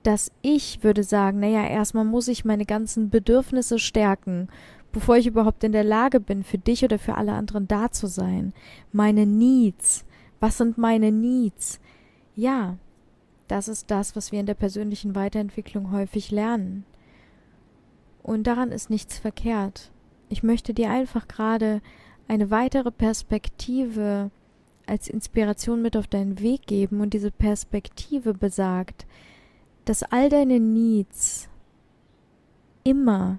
Das 0.06 0.30
Ich 0.40 0.84
würde 0.84 1.02
sagen, 1.02 1.40
naja, 1.40 1.66
erstmal 1.66 2.04
muss 2.04 2.28
ich 2.28 2.44
meine 2.44 2.64
ganzen 2.64 3.10
Bedürfnisse 3.10 3.80
stärken, 3.80 4.46
bevor 4.92 5.16
ich 5.16 5.26
überhaupt 5.26 5.64
in 5.64 5.72
der 5.72 5.82
Lage 5.82 6.20
bin, 6.20 6.44
für 6.44 6.58
dich 6.58 6.84
oder 6.84 7.00
für 7.00 7.16
alle 7.16 7.32
anderen 7.32 7.66
da 7.66 7.90
zu 7.90 8.06
sein. 8.06 8.52
Meine 8.92 9.26
Needs. 9.26 10.04
Was 10.38 10.58
sind 10.58 10.78
meine 10.78 11.10
Needs? 11.10 11.80
Ja, 12.36 12.76
das 13.48 13.66
ist 13.66 13.90
das, 13.90 14.14
was 14.14 14.30
wir 14.30 14.38
in 14.38 14.46
der 14.46 14.54
persönlichen 14.54 15.16
Weiterentwicklung 15.16 15.90
häufig 15.90 16.30
lernen. 16.30 16.84
Und 18.22 18.46
daran 18.46 18.70
ist 18.70 18.90
nichts 18.90 19.18
verkehrt. 19.18 19.90
Ich 20.28 20.44
möchte 20.44 20.72
dir 20.72 20.88
einfach 20.88 21.26
gerade 21.26 21.82
eine 22.28 22.52
weitere 22.52 22.92
Perspektive 22.92 24.30
als 24.86 25.08
Inspiration 25.08 25.82
mit 25.82 25.96
auf 25.96 26.06
deinen 26.06 26.38
Weg 26.38 26.68
geben 26.68 27.00
und 27.00 27.12
diese 27.12 27.32
Perspektive 27.32 28.34
besagt, 28.34 29.04
dass 29.86 30.02
all 30.02 30.28
deine 30.28 30.60
Needs 30.60 31.48
immer 32.84 33.38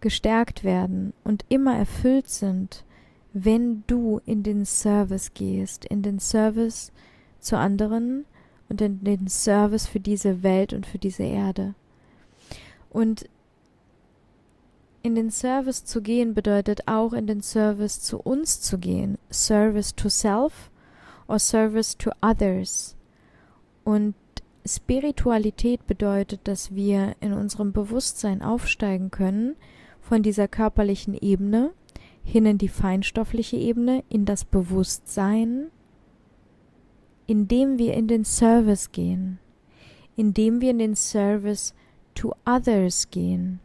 gestärkt 0.00 0.62
werden 0.62 1.12
und 1.24 1.44
immer 1.48 1.76
erfüllt 1.76 2.28
sind, 2.28 2.84
wenn 3.32 3.82
du 3.86 4.20
in 4.26 4.42
den 4.42 4.64
Service 4.64 5.32
gehst, 5.34 5.84
in 5.86 6.02
den 6.02 6.18
Service 6.18 6.92
zu 7.40 7.56
anderen 7.56 8.26
und 8.68 8.80
in 8.80 9.02
den 9.02 9.28
Service 9.28 9.86
für 9.86 10.00
diese 10.00 10.42
Welt 10.42 10.72
und 10.72 10.86
für 10.86 10.98
diese 10.98 11.24
Erde. 11.24 11.74
Und 12.90 13.26
in 15.02 15.14
den 15.14 15.30
Service 15.30 15.84
zu 15.84 16.02
gehen 16.02 16.34
bedeutet 16.34 16.86
auch 16.86 17.12
in 17.12 17.26
den 17.26 17.40
Service 17.40 18.00
zu 18.00 18.20
uns 18.20 18.60
zu 18.60 18.78
gehen. 18.78 19.18
Service 19.30 19.94
to 19.94 20.08
self 20.08 20.70
or 21.26 21.38
Service 21.38 21.96
to 21.96 22.10
others. 22.20 22.96
Und 23.82 24.14
Spiritualität 24.64 25.86
bedeutet, 25.86 26.40
dass 26.44 26.74
wir 26.74 27.16
in 27.20 27.32
unserem 27.32 27.72
Bewusstsein 27.72 28.42
aufsteigen 28.42 29.10
können 29.10 29.56
von 30.00 30.22
dieser 30.22 30.48
körperlichen 30.48 31.14
Ebene 31.14 31.72
hin 32.22 32.46
in 32.46 32.58
die 32.58 32.68
feinstoffliche 32.68 33.56
Ebene, 33.56 34.04
in 34.08 34.24
das 34.24 34.44
Bewusstsein, 34.44 35.70
indem 37.26 37.78
wir 37.78 37.94
in 37.94 38.06
den 38.06 38.24
Service 38.24 38.92
gehen, 38.92 39.38
indem 40.16 40.60
wir 40.60 40.70
in 40.70 40.78
den 40.78 40.94
Service 40.94 41.74
to 42.14 42.34
others 42.46 43.10
gehen. 43.10 43.60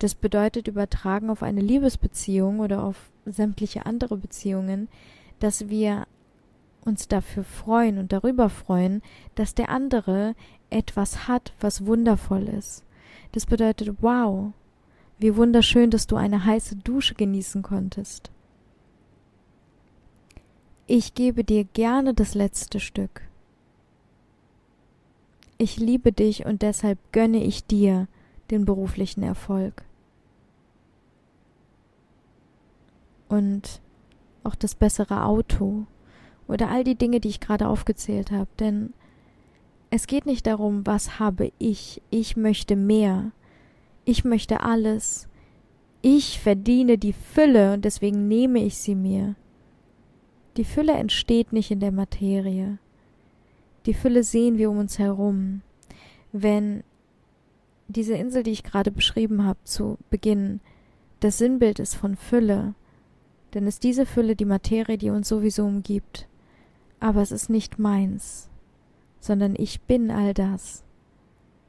Das 0.00 0.16
bedeutet 0.16 0.66
übertragen 0.66 1.30
auf 1.30 1.44
eine 1.44 1.60
Liebesbeziehung 1.60 2.58
oder 2.58 2.82
auf 2.82 3.10
sämtliche 3.24 3.86
andere 3.86 4.16
Beziehungen, 4.16 4.88
dass 5.38 5.68
wir 5.68 6.06
uns 6.84 7.08
dafür 7.08 7.44
freuen 7.44 7.98
und 7.98 8.12
darüber 8.12 8.48
freuen, 8.48 9.02
dass 9.34 9.54
der 9.54 9.68
andere 9.68 10.34
etwas 10.70 11.28
hat, 11.28 11.52
was 11.60 11.86
wundervoll 11.86 12.48
ist. 12.48 12.84
Das 13.32 13.46
bedeutet, 13.46 14.02
wow, 14.02 14.52
wie 15.18 15.36
wunderschön, 15.36 15.90
dass 15.90 16.06
du 16.06 16.16
eine 16.16 16.44
heiße 16.44 16.76
Dusche 16.76 17.14
genießen 17.14 17.62
konntest. 17.62 18.30
Ich 20.86 21.14
gebe 21.14 21.44
dir 21.44 21.64
gerne 21.64 22.12
das 22.12 22.34
letzte 22.34 22.80
Stück. 22.80 23.22
Ich 25.58 25.76
liebe 25.78 26.12
dich 26.12 26.44
und 26.44 26.62
deshalb 26.62 26.98
gönne 27.12 27.42
ich 27.44 27.64
dir 27.64 28.08
den 28.50 28.64
beruflichen 28.64 29.22
Erfolg. 29.22 29.84
und 33.32 33.80
auch 34.44 34.54
das 34.54 34.74
bessere 34.74 35.24
Auto 35.24 35.86
oder 36.48 36.70
all 36.70 36.84
die 36.84 36.96
Dinge, 36.96 37.20
die 37.20 37.28
ich 37.28 37.40
gerade 37.40 37.68
aufgezählt 37.68 38.30
habe. 38.30 38.48
Denn 38.58 38.92
es 39.90 40.06
geht 40.06 40.26
nicht 40.26 40.46
darum, 40.46 40.86
was 40.86 41.18
habe 41.18 41.52
ich, 41.58 42.02
ich 42.10 42.36
möchte 42.36 42.76
mehr, 42.76 43.32
ich 44.04 44.24
möchte 44.24 44.60
alles, 44.60 45.28
ich 46.00 46.40
verdiene 46.40 46.98
die 46.98 47.12
Fülle 47.12 47.74
und 47.74 47.84
deswegen 47.84 48.26
nehme 48.26 48.62
ich 48.64 48.76
sie 48.78 48.94
mir. 48.94 49.36
Die 50.56 50.64
Fülle 50.64 50.92
entsteht 50.92 51.52
nicht 51.52 51.70
in 51.70 51.80
der 51.80 51.92
Materie. 51.92 52.78
Die 53.86 53.94
Fülle 53.94 54.22
sehen 54.24 54.58
wir 54.58 54.70
um 54.70 54.78
uns 54.78 54.98
herum. 54.98 55.62
Wenn 56.32 56.82
diese 57.88 58.14
Insel, 58.14 58.42
die 58.42 58.50
ich 58.50 58.62
gerade 58.62 58.90
beschrieben 58.90 59.44
habe 59.44 59.58
zu 59.64 59.98
Beginn, 60.10 60.60
das 61.20 61.38
Sinnbild 61.38 61.78
ist 61.78 61.94
von 61.94 62.16
Fülle, 62.16 62.74
denn 63.54 63.66
ist 63.66 63.84
diese 63.84 64.06
Fülle 64.06 64.34
die 64.34 64.44
Materie, 64.44 64.98
die 64.98 65.10
uns 65.10 65.28
sowieso 65.28 65.64
umgibt. 65.64 66.26
Aber 67.02 67.20
es 67.20 67.32
ist 67.32 67.50
nicht 67.50 67.80
meins, 67.80 68.48
sondern 69.18 69.56
ich 69.58 69.80
bin 69.80 70.12
all 70.12 70.34
das. 70.34 70.84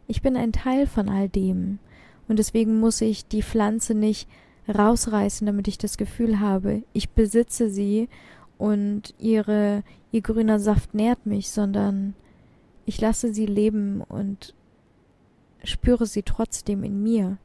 Ich 0.06 0.22
bin 0.22 0.38
ein 0.38 0.52
Teil 0.52 0.86
von 0.86 1.10
all 1.10 1.28
dem, 1.28 1.80
und 2.28 2.38
deswegen 2.38 2.80
muss 2.80 3.02
ich 3.02 3.26
die 3.26 3.42
Pflanze 3.42 3.96
nicht 3.96 4.30
rausreißen, 4.70 5.48
damit 5.48 5.68
ich 5.68 5.80
das 5.80 5.98
Gefühl 5.98 6.40
habe, 6.40 6.84
ich 6.94 7.10
besitze 7.10 7.68
sie 7.68 8.10
und 8.60 9.16
ihre, 9.18 9.84
ihr 10.12 10.22
grüner 10.22 10.60
Saft 10.60 10.94
nährt 10.94 11.26
mich, 11.26 11.50
sondern 11.50 12.14
ich 12.86 13.02
lasse 13.02 13.34
sie 13.34 13.48
leben 13.48 14.02
und 14.02 14.54
spüre 15.64 16.06
sie 16.06 16.22
trotzdem 16.22 16.84
in 16.84 17.02
mir. 17.02 17.38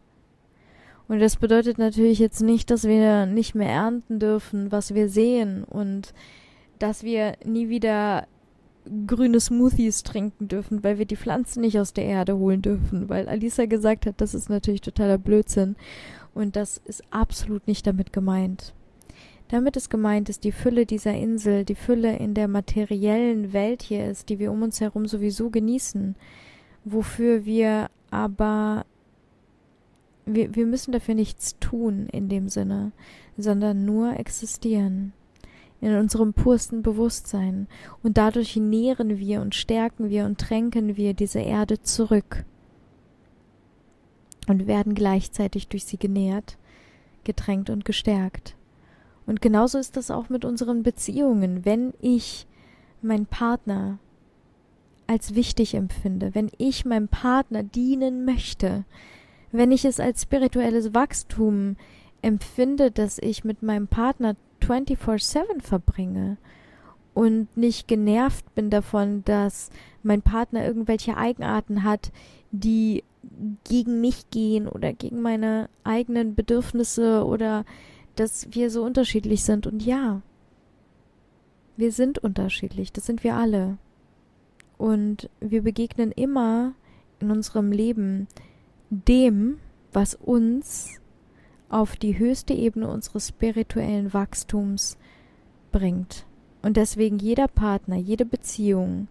Und 1.09 1.21
das 1.21 1.37
bedeutet 1.37 1.79
natürlich 1.79 2.19
jetzt 2.19 2.43
nicht, 2.43 2.71
dass 2.71 2.85
wir 2.85 3.25
nicht 3.25 3.55
mehr 3.55 3.71
ernten 3.71 4.19
dürfen, 4.19 4.71
was 4.71 4.93
wir 4.93 5.09
sehen 5.09 5.65
und 5.65 6.13
dass 6.79 7.03
wir 7.03 7.35
nie 7.45 7.69
wieder 7.69 8.27
grüne 9.07 9.41
Smoothies 9.41 10.03
trinken 10.03 10.49
dürfen, 10.49 10.83
weil 10.83 10.99
wir 10.99 11.07
die 11.07 11.17
Pflanzen 11.17 11.61
nicht 11.61 11.79
aus 11.79 11.93
der 11.93 12.05
Erde 12.05 12.37
holen 12.39 12.63
dürfen, 12.63 13.09
weil 13.09 13.29
Alisa 13.29 13.67
gesagt 13.67 14.07
hat, 14.07 14.21
das 14.21 14.35
ist 14.35 14.49
natürlich 14.49 14.81
totaler 14.81 15.19
Blödsinn 15.19 15.77
und 16.35 16.57
das 16.57 16.81
ist 16.85 17.03
absolut 17.11 17.67
nicht 17.67 17.87
damit 17.87 18.13
gemeint. 18.13 18.75
Damit 19.49 19.77
ist 19.77 19.89
gemeint, 19.89 20.29
dass 20.29 20.41
die 20.41 20.53
Fülle 20.53 20.85
dieser 20.85 21.15
Insel, 21.15 21.65
die 21.65 21.75
Fülle 21.75 22.17
in 22.17 22.35
der 22.35 22.49
materiellen 22.49 23.53
Welt 23.53 23.83
hier 23.83 24.07
ist, 24.11 24.29
die 24.29 24.39
wir 24.39 24.53
um 24.53 24.63
uns 24.63 24.81
herum 24.81 25.07
sowieso 25.07 25.51
genießen, 25.51 26.17
wofür 26.85 27.45
wir 27.45 27.89
aber 28.11 28.85
wir, 30.27 30.55
wir 30.55 30.67
müssen 30.67 30.93
dafür 30.93 31.15
nichts 31.15 31.59
tun 31.59 32.09
in 32.13 32.29
dem 32.29 32.49
Sinne, 32.51 32.93
sondern 33.39 33.87
nur 33.87 34.19
existieren 34.19 35.15
in 35.81 35.95
unserem 35.95 36.33
pursten 36.33 36.83
Bewusstsein 36.83 37.69
und 38.03 38.19
dadurch 38.19 38.57
nähren 38.57 39.19
wir 39.19 39.41
und 39.41 39.55
stärken 39.55 40.11
wir 40.11 40.25
und 40.25 40.39
tränken 40.39 40.97
wir 40.97 41.15
diese 41.15 41.41
Erde 41.41 41.81
zurück 41.83 42.45
und 44.49 44.67
werden 44.67 44.95
gleichzeitig 44.95 45.69
durch 45.69 45.85
sie 45.85 45.99
genährt, 45.99 46.59
getränkt 47.25 47.71
und 47.71 47.85
gestärkt. 47.85 48.57
Und 49.27 49.43
genauso 49.43 49.79
ist 49.79 49.97
das 49.97 50.11
auch 50.11 50.31
mit 50.31 50.45
unseren 50.45 50.83
Beziehungen. 50.83 51.65
Wenn 51.65 51.93
ich 52.01 52.47
meinen 53.03 53.27
Partner 53.27 53.99
als 55.07 55.35
wichtig 55.35 55.75
empfinde, 55.75 56.35
wenn 56.35 56.51
ich 56.59 56.85
meinem 56.85 57.09
Partner 57.09 57.63
dienen 57.63 58.25
möchte, 58.25 58.85
wenn 59.53 59.71
ich 59.71 59.85
es 59.85 60.01
als 60.01 60.23
spirituelles 60.23 60.95
Wachstum 60.95 61.77
empfinde, 62.23 62.91
dass 62.91 63.19
ich 63.19 63.45
mit 63.45 63.63
meinem 63.63 63.87
Partner 63.87 64.35
24/7 64.61 65.61
verbringe 65.61 66.37
und 67.15 67.57
nicht 67.57 67.89
genervt 67.89 68.55
bin 68.55 68.71
davon, 68.71 69.25
dass 69.25 69.71
mein 70.03 70.23
Partner 70.23 70.65
irgendwelche 70.65 71.17
Eigenarten 71.17 71.83
hat, 71.83 72.13
die 72.53 73.03
gegen 73.65 74.01
mich 74.01 74.31
gehen 74.31 74.69
oder 74.69 74.93
gegen 74.93 75.21
meine 75.21 75.69
eigenen 75.85 76.35
Bedürfnisse 76.35 77.25
oder 77.25 77.65
dass 78.17 78.49
wir 78.53 78.71
so 78.71 78.85
unterschiedlich 78.85 79.45
sind. 79.45 79.67
Und 79.67 79.85
ja, 79.85 80.23
wir 81.77 81.93
sind 81.93 82.19
unterschiedlich, 82.19 82.93
das 82.93 83.07
sind 83.07 83.25
wir 83.25 83.37
alle. 83.37 83.79
Und 84.77 85.29
wir 85.41 85.63
begegnen 85.63 86.13
immer 86.13 86.75
in 87.21 87.31
unserem 87.31 87.73
Leben 87.73 88.29
dem, 88.91 89.59
was 89.93 90.15
uns 90.15 91.01
auf 91.69 91.97
die 91.97 92.19
höchste 92.19 92.55
Ebene 92.55 92.89
unseres 92.89 93.29
spirituellen 93.29 94.13
Wachstums 94.13 94.97
bringt. 95.71 96.25
Und 96.63 96.77
deswegen 96.77 97.19
jeder 97.19 97.49
Partner, 97.49 97.97
jede 97.97 98.25
Beziehung 98.25 99.09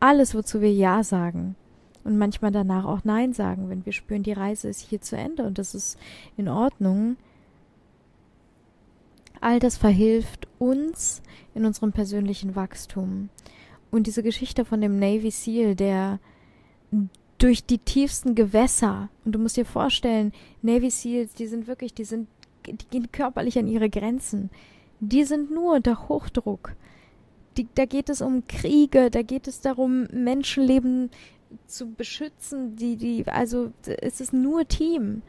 alles, 0.00 0.34
wozu 0.34 0.60
wir 0.60 0.72
Ja 0.72 1.02
sagen 1.02 1.56
und 2.04 2.18
manchmal 2.18 2.52
danach 2.52 2.84
auch 2.84 3.04
Nein 3.04 3.32
sagen, 3.32 3.68
wenn 3.68 3.84
wir 3.84 3.92
spüren, 3.92 4.22
die 4.22 4.32
Reise 4.32 4.68
ist 4.68 4.80
hier 4.80 5.00
zu 5.00 5.16
Ende 5.16 5.44
und 5.44 5.58
das 5.58 5.74
ist 5.74 5.98
in 6.36 6.48
Ordnung. 6.48 7.16
All 9.40 9.58
das 9.58 9.76
verhilft 9.76 10.48
uns 10.58 11.22
in 11.54 11.64
unserem 11.64 11.92
persönlichen 11.92 12.56
Wachstum. 12.56 13.28
Und 13.90 14.06
diese 14.06 14.22
Geschichte 14.22 14.64
von 14.64 14.80
dem 14.80 14.98
Navy 14.98 15.30
SEAL, 15.30 15.74
der 15.74 16.18
durch 17.38 17.64
die 17.64 17.78
tiefsten 17.78 18.34
Gewässer, 18.34 19.08
und 19.24 19.32
du 19.32 19.38
musst 19.38 19.56
dir 19.56 19.64
vorstellen, 19.64 20.32
Navy 20.62 20.90
SEALs, 20.90 21.34
die 21.34 21.46
sind 21.46 21.66
wirklich, 21.66 21.94
die 21.94 22.04
sind, 22.04 22.28
die 22.66 22.76
gehen 22.90 23.10
körperlich 23.12 23.58
an 23.58 23.68
ihre 23.68 23.88
Grenzen. 23.88 24.50
Die 25.00 25.24
sind 25.24 25.50
nur 25.50 25.76
unter 25.76 26.08
Hochdruck. 26.08 26.74
Die, 27.56 27.68
da 27.74 27.84
geht 27.84 28.08
es 28.08 28.20
um 28.20 28.46
Kriege, 28.46 29.10
da 29.10 29.22
geht 29.22 29.46
es 29.46 29.60
darum, 29.60 30.08
Menschenleben 30.12 31.10
zu 31.66 31.90
beschützen, 31.90 32.76
die, 32.76 32.96
die, 32.96 33.26
also 33.26 33.72
es 33.86 34.20
ist 34.20 34.32
nur 34.32 34.66
Team. 34.66 35.22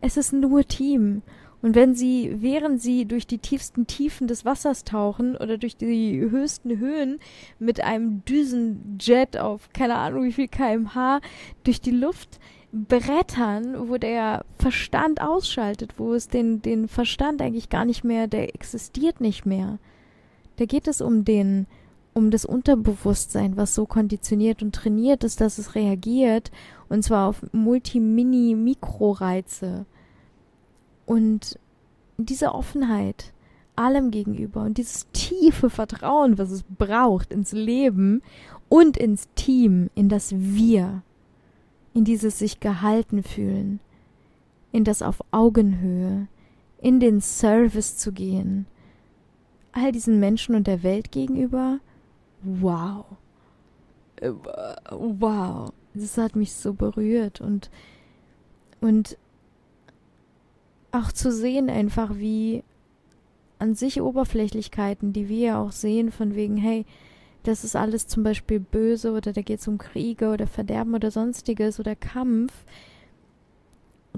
Es 0.00 0.16
ist 0.16 0.32
nur 0.32 0.64
Team. 0.64 1.22
Und 1.60 1.74
wenn 1.74 1.94
sie, 1.94 2.36
während 2.38 2.80
sie 2.80 3.04
durch 3.04 3.26
die 3.26 3.38
tiefsten 3.38 3.88
Tiefen 3.88 4.28
des 4.28 4.44
Wassers 4.44 4.84
tauchen 4.84 5.36
oder 5.36 5.58
durch 5.58 5.76
die 5.76 6.20
höchsten 6.20 6.78
Höhen 6.78 7.18
mit 7.58 7.82
einem 7.82 8.24
Düsenjet 8.24 9.36
auf 9.36 9.68
keine 9.72 9.96
Ahnung 9.96 10.22
wie 10.24 10.32
viel 10.32 10.46
kmh 10.46 11.20
durch 11.64 11.80
die 11.80 11.90
Luft 11.90 12.38
brettern, 12.72 13.88
wo 13.88 13.96
der 13.96 14.44
Verstand 14.58 15.20
ausschaltet, 15.20 15.94
wo 15.96 16.14
es 16.14 16.28
den, 16.28 16.62
den 16.62 16.86
Verstand 16.86 17.42
eigentlich 17.42 17.70
gar 17.70 17.84
nicht 17.84 18.04
mehr, 18.04 18.28
der 18.28 18.54
existiert 18.54 19.20
nicht 19.20 19.44
mehr. 19.46 19.80
Da 20.56 20.66
geht 20.66 20.86
es 20.86 21.00
um 21.00 21.24
den, 21.24 21.66
um 22.14 22.30
das 22.30 22.44
Unterbewusstsein, 22.44 23.56
was 23.56 23.74
so 23.74 23.86
konditioniert 23.86 24.62
und 24.62 24.72
trainiert 24.74 25.24
ist, 25.24 25.40
dass 25.40 25.56
es 25.58 25.74
reagiert, 25.74 26.52
und 26.88 27.02
zwar 27.02 27.28
auf 27.28 27.44
Multi-Mini-Mikroreize. 27.52 29.86
Und 31.08 31.58
diese 32.18 32.54
Offenheit 32.54 33.32
allem 33.76 34.10
gegenüber 34.10 34.60
und 34.60 34.76
dieses 34.76 35.06
tiefe 35.12 35.70
Vertrauen, 35.70 36.36
was 36.36 36.50
es 36.50 36.64
braucht 36.64 37.32
ins 37.32 37.52
Leben 37.52 38.20
und 38.68 38.98
ins 38.98 39.26
Team, 39.34 39.88
in 39.94 40.10
das 40.10 40.34
Wir, 40.36 41.02
in 41.94 42.04
dieses 42.04 42.38
sich 42.38 42.60
gehalten 42.60 43.22
fühlen, 43.22 43.80
in 44.70 44.84
das 44.84 45.00
auf 45.00 45.24
Augenhöhe, 45.30 46.28
in 46.82 47.00
den 47.00 47.22
Service 47.22 47.96
zu 47.96 48.12
gehen, 48.12 48.66
all 49.72 49.92
diesen 49.92 50.20
Menschen 50.20 50.54
und 50.56 50.66
der 50.66 50.82
Welt 50.82 51.10
gegenüber 51.10 51.80
wow. 52.42 53.06
Äh, 54.16 54.32
wow. 54.90 55.72
Das 55.94 56.18
hat 56.18 56.36
mich 56.36 56.52
so 56.52 56.74
berührt 56.74 57.40
und, 57.40 57.70
und 58.82 59.16
auch 60.92 61.12
zu 61.12 61.32
sehen 61.32 61.70
einfach, 61.70 62.16
wie 62.16 62.64
an 63.58 63.74
sich 63.74 64.00
Oberflächlichkeiten, 64.00 65.12
die 65.12 65.28
wir 65.28 65.38
ja 65.38 65.62
auch 65.62 65.72
sehen, 65.72 66.12
von 66.12 66.34
wegen, 66.34 66.56
hey, 66.56 66.86
das 67.42 67.64
ist 67.64 67.76
alles 67.76 68.06
zum 68.06 68.22
Beispiel 68.22 68.60
böse 68.60 69.12
oder 69.12 69.32
da 69.32 69.42
geht 69.42 69.60
es 69.60 69.68
um 69.68 69.78
Kriege 69.78 70.30
oder 70.30 70.46
Verderben 70.46 70.94
oder 70.94 71.10
sonstiges 71.10 71.80
oder 71.80 71.96
Kampf, 71.96 72.52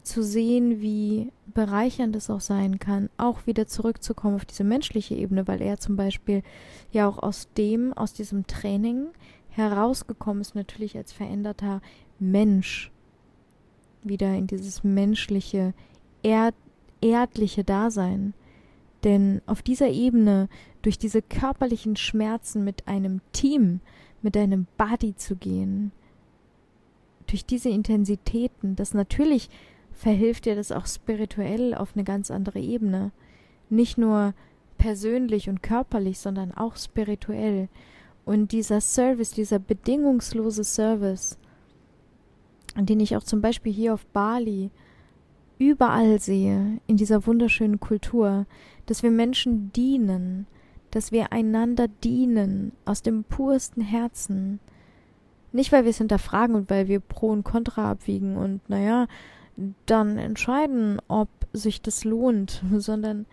zu 0.02 0.22
sehen, 0.22 0.80
wie 0.80 1.32
bereichernd 1.46 2.16
es 2.16 2.30
auch 2.30 2.40
sein 2.40 2.78
kann, 2.78 3.10
auch 3.16 3.46
wieder 3.46 3.66
zurückzukommen 3.66 4.36
auf 4.36 4.44
diese 4.44 4.64
menschliche 4.64 5.14
Ebene, 5.14 5.46
weil 5.46 5.60
er 5.60 5.78
zum 5.78 5.96
Beispiel 5.96 6.42
ja 6.90 7.08
auch 7.08 7.18
aus 7.18 7.48
dem, 7.56 7.92
aus 7.92 8.12
diesem 8.12 8.46
Training 8.46 9.08
herausgekommen 9.50 10.40
ist, 10.40 10.54
natürlich 10.54 10.96
als 10.96 11.12
veränderter 11.12 11.82
Mensch, 12.18 12.90
wieder 14.02 14.34
in 14.34 14.46
dieses 14.46 14.82
menschliche, 14.84 15.74
erd 16.22 16.54
erdliche 17.00 17.64
Dasein. 17.64 18.34
Denn 19.04 19.40
auf 19.46 19.62
dieser 19.62 19.88
Ebene, 19.88 20.48
durch 20.82 20.98
diese 20.98 21.22
körperlichen 21.22 21.96
Schmerzen 21.96 22.64
mit 22.64 22.86
einem 22.86 23.20
Team, 23.32 23.80
mit 24.22 24.36
einem 24.36 24.66
Body 24.76 25.16
zu 25.16 25.36
gehen, 25.36 25.92
durch 27.26 27.46
diese 27.46 27.70
Intensitäten, 27.70 28.76
das 28.76 28.92
natürlich 28.92 29.48
verhilft 29.92 30.46
dir 30.46 30.56
das 30.56 30.72
auch 30.72 30.86
spirituell 30.86 31.74
auf 31.74 31.92
eine 31.94 32.04
ganz 32.04 32.30
andere 32.30 32.58
Ebene. 32.58 33.12
Nicht 33.68 33.98
nur 33.98 34.34
persönlich 34.78 35.48
und 35.48 35.62
körperlich, 35.62 36.18
sondern 36.18 36.52
auch 36.52 36.76
spirituell. 36.76 37.68
Und 38.24 38.52
dieser 38.52 38.80
Service, 38.80 39.30
dieser 39.30 39.58
bedingungslose 39.58 40.64
Service, 40.64 41.38
den 42.76 43.00
ich 43.00 43.16
auch 43.16 43.22
zum 43.22 43.40
Beispiel 43.40 43.72
hier 43.72 43.94
auf 43.94 44.06
Bali 44.06 44.70
überall 45.60 46.18
sehe, 46.18 46.80
in 46.86 46.96
dieser 46.96 47.26
wunderschönen 47.26 47.78
Kultur, 47.78 48.46
dass 48.86 49.02
wir 49.02 49.10
Menschen 49.10 49.70
dienen, 49.72 50.46
dass 50.90 51.12
wir 51.12 51.32
einander 51.32 51.86
dienen 51.86 52.72
aus 52.86 53.02
dem 53.02 53.24
pursten 53.24 53.82
Herzen. 53.82 54.58
Nicht, 55.52 55.70
weil 55.70 55.84
wir 55.84 55.90
es 55.90 55.98
hinterfragen 55.98 56.56
und 56.56 56.70
weil 56.70 56.88
wir 56.88 56.98
Pro 56.98 57.28
und 57.28 57.44
Contra 57.44 57.90
abwiegen 57.90 58.36
und 58.36 58.68
naja, 58.68 59.06
dann 59.84 60.16
entscheiden, 60.16 60.98
ob 61.08 61.28
sich 61.52 61.82
das 61.82 62.04
lohnt, 62.04 62.64
sondern 62.78 63.26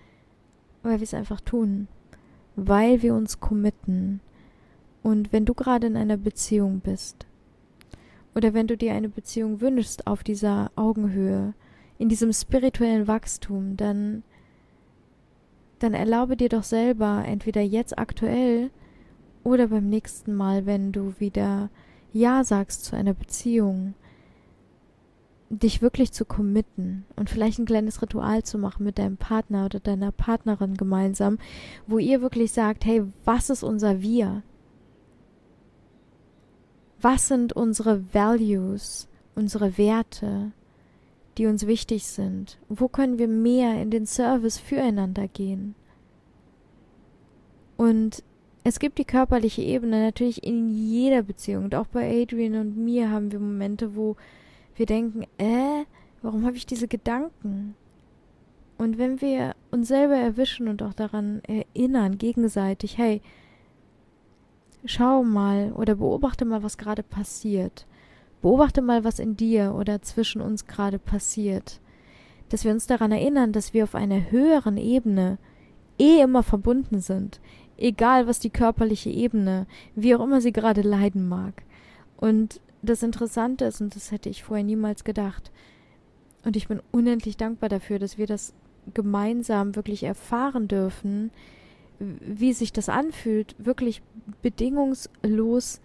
weil 0.83 0.99
wir 0.99 1.03
es 1.03 1.13
einfach 1.13 1.39
tun, 1.41 1.87
weil 2.55 3.01
wir 3.01 3.15
uns 3.15 3.39
committen. 3.39 4.19
Und 5.01 5.31
wenn 5.31 5.45
du 5.45 5.53
gerade 5.53 5.87
in 5.87 5.95
einer 5.95 6.17
Beziehung 6.17 6.81
bist, 6.81 7.25
oder 8.35 8.53
wenn 8.53 8.67
du 8.67 8.77
dir 8.77 8.93
eine 8.93 9.09
Beziehung 9.09 9.61
wünschst 9.61 10.05
auf 10.05 10.23
dieser 10.23 10.71
Augenhöhe, 10.75 11.53
in 11.97 12.09
diesem 12.09 12.31
spirituellen 12.33 13.07
Wachstum, 13.07 13.77
dann, 13.77 14.23
dann 15.79 15.93
erlaube 15.93 16.37
dir 16.37 16.49
doch 16.49 16.63
selber, 16.63 17.23
entweder 17.25 17.61
jetzt 17.61 17.97
aktuell 17.97 18.71
oder 19.43 19.67
beim 19.67 19.89
nächsten 19.89 20.35
Mal, 20.35 20.65
wenn 20.65 20.91
du 20.91 21.13
wieder 21.19 21.69
Ja 22.13 22.43
sagst 22.43 22.85
zu 22.85 22.95
einer 22.95 23.13
Beziehung, 23.13 23.93
dich 25.49 25.81
wirklich 25.81 26.11
zu 26.11 26.25
committen 26.25 27.05
und 27.15 27.29
vielleicht 27.29 27.57
ein 27.57 27.65
kleines 27.65 28.01
Ritual 28.01 28.43
zu 28.43 28.57
machen 28.57 28.83
mit 28.83 28.99
deinem 28.99 29.17
Partner 29.17 29.65
oder 29.65 29.79
deiner 29.79 30.11
Partnerin 30.11 30.75
gemeinsam, 30.75 31.37
wo 31.87 31.97
ihr 31.97 32.21
wirklich 32.21 32.51
sagt, 32.51 32.85
hey, 32.85 33.03
was 33.23 33.49
ist 33.49 33.63
unser 33.63 34.01
Wir? 34.01 34.43
Was 36.99 37.27
sind 37.27 37.53
unsere 37.53 38.13
Values, 38.13 39.07
unsere 39.35 39.77
Werte, 39.77 40.51
die 41.37 41.47
uns 41.47 41.67
wichtig 41.67 42.05
sind? 42.05 42.57
Wo 42.69 42.87
können 42.87 43.19
wir 43.19 43.27
mehr 43.27 43.81
in 43.81 43.91
den 43.91 44.05
Service 44.05 44.57
füreinander 44.57 45.27
gehen? 45.27 45.75
Und 47.77 48.23
es 48.63 48.79
gibt 48.79 48.97
die 48.97 49.05
körperliche 49.05 49.61
Ebene 49.61 50.03
natürlich 50.03 50.43
in 50.43 50.67
jeder 50.69 51.23
Beziehung. 51.23 51.65
Und 51.65 51.75
auch 51.75 51.87
bei 51.87 52.21
Adrian 52.21 52.55
und 52.55 52.77
mir 52.77 53.09
haben 53.09 53.31
wir 53.31 53.39
Momente, 53.39 53.95
wo 53.95 54.17
wir 54.75 54.85
denken, 54.85 55.23
äh, 55.37 55.85
warum 56.21 56.45
habe 56.45 56.57
ich 56.57 56.65
diese 56.65 56.87
Gedanken? 56.87 57.75
Und 58.77 58.97
wenn 58.97 59.21
wir 59.21 59.55
uns 59.71 59.87
selber 59.87 60.15
erwischen 60.15 60.67
und 60.67 60.83
auch 60.83 60.93
daran 60.93 61.41
erinnern, 61.45 62.17
gegenseitig, 62.17 62.97
hey, 62.97 63.21
schau 64.85 65.23
mal 65.23 65.71
oder 65.73 65.95
beobachte 65.95 66.45
mal, 66.45 66.63
was 66.63 66.77
gerade 66.77 67.03
passiert. 67.03 67.87
Beobachte 68.47 68.81
mal, 68.81 69.03
was 69.03 69.19
in 69.19 69.35
dir 69.35 69.75
oder 69.77 70.01
zwischen 70.01 70.39
uns 70.39 70.67
gerade 70.67 70.99
passiert. 70.99 71.81
Dass 72.47 72.63
wir 72.63 72.71
uns 72.71 72.87
daran 72.87 73.11
erinnern, 73.11 73.51
dass 73.51 73.73
wir 73.73 73.83
auf 73.83 73.93
einer 73.93 74.31
höheren 74.31 74.77
Ebene 74.77 75.37
eh 75.99 76.21
immer 76.21 76.43
verbunden 76.43 77.01
sind. 77.01 77.41
Egal, 77.75 78.25
was 78.25 78.39
die 78.39 78.49
körperliche 78.49 79.09
Ebene, 79.09 79.67
wie 79.95 80.15
auch 80.15 80.23
immer 80.23 80.39
sie 80.39 80.53
gerade 80.53 80.81
leiden 80.81 81.27
mag. 81.27 81.63
Und 82.15 82.61
das 82.81 83.03
Interessante 83.03 83.65
ist, 83.65 83.81
und 83.81 83.97
das 83.97 84.11
hätte 84.11 84.29
ich 84.29 84.45
vorher 84.45 84.63
niemals 84.63 85.03
gedacht, 85.03 85.51
und 86.45 86.55
ich 86.55 86.69
bin 86.69 86.81
unendlich 86.93 87.35
dankbar 87.35 87.67
dafür, 87.67 87.99
dass 87.99 88.17
wir 88.17 88.27
das 88.27 88.53
gemeinsam 88.93 89.75
wirklich 89.75 90.03
erfahren 90.03 90.69
dürfen, 90.69 91.31
wie 91.99 92.53
sich 92.53 92.71
das 92.71 92.87
anfühlt, 92.87 93.57
wirklich 93.57 94.01
bedingungslos 94.41 95.81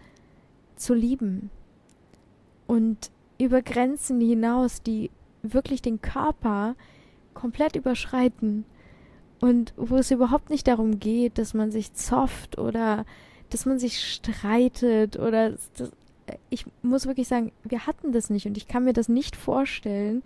zu 0.76 0.94
lieben. 0.94 1.50
Und 2.72 3.10
über 3.36 3.60
Grenzen 3.60 4.18
hinaus, 4.18 4.80
die 4.80 5.10
wirklich 5.42 5.82
den 5.82 6.00
Körper 6.00 6.74
komplett 7.34 7.76
überschreiten. 7.76 8.64
Und 9.42 9.74
wo 9.76 9.96
es 9.96 10.10
überhaupt 10.10 10.48
nicht 10.48 10.66
darum 10.66 10.98
geht, 10.98 11.36
dass 11.36 11.52
man 11.52 11.70
sich 11.70 11.92
zofft 11.92 12.56
oder 12.56 13.04
dass 13.50 13.66
man 13.66 13.78
sich 13.78 14.02
streitet 14.02 15.18
oder 15.18 15.50
das, 15.50 15.92
ich 16.48 16.64
muss 16.80 17.04
wirklich 17.04 17.28
sagen, 17.28 17.52
wir 17.62 17.86
hatten 17.86 18.10
das 18.10 18.30
nicht 18.30 18.46
und 18.46 18.56
ich 18.56 18.68
kann 18.68 18.84
mir 18.84 18.94
das 18.94 19.10
nicht 19.10 19.36
vorstellen, 19.36 20.22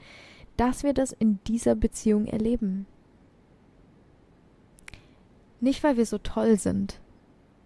dass 0.56 0.85
wir 0.85 0.94
das 0.94 1.11
in 1.11 1.40
dieser 1.48 1.74
Beziehung 1.74 2.26
erleben. 2.26 2.87
Nicht, 5.61 5.82
weil 5.82 5.96
wir 5.96 6.06
so 6.06 6.18
toll 6.18 6.61
sind, 6.61 7.00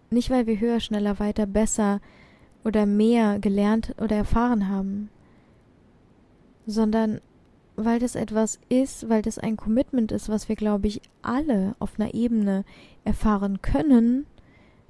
nicht, 0.08 0.30
weil 0.30 0.46
wir 0.46 0.58
höher, 0.58 0.80
schneller, 0.80 1.18
weiter, 1.18 1.44
besser 1.44 2.00
oder 2.64 2.86
mehr 2.86 3.38
gelernt 3.38 3.94
oder 4.00 4.16
erfahren 4.16 4.68
haben, 4.68 5.10
sondern 6.66 7.20
weil 7.76 7.98
das 7.98 8.14
etwas 8.14 8.58
ist, 8.68 9.08
weil 9.08 9.22
das 9.22 9.38
ein 9.38 9.56
Commitment 9.56 10.12
ist, 10.12 10.28
was 10.28 10.48
wir, 10.48 10.56
glaube 10.56 10.86
ich, 10.86 11.00
alle 11.22 11.74
auf 11.78 11.98
einer 11.98 12.14
Ebene 12.14 12.64
erfahren 13.04 13.62
können, 13.62 14.26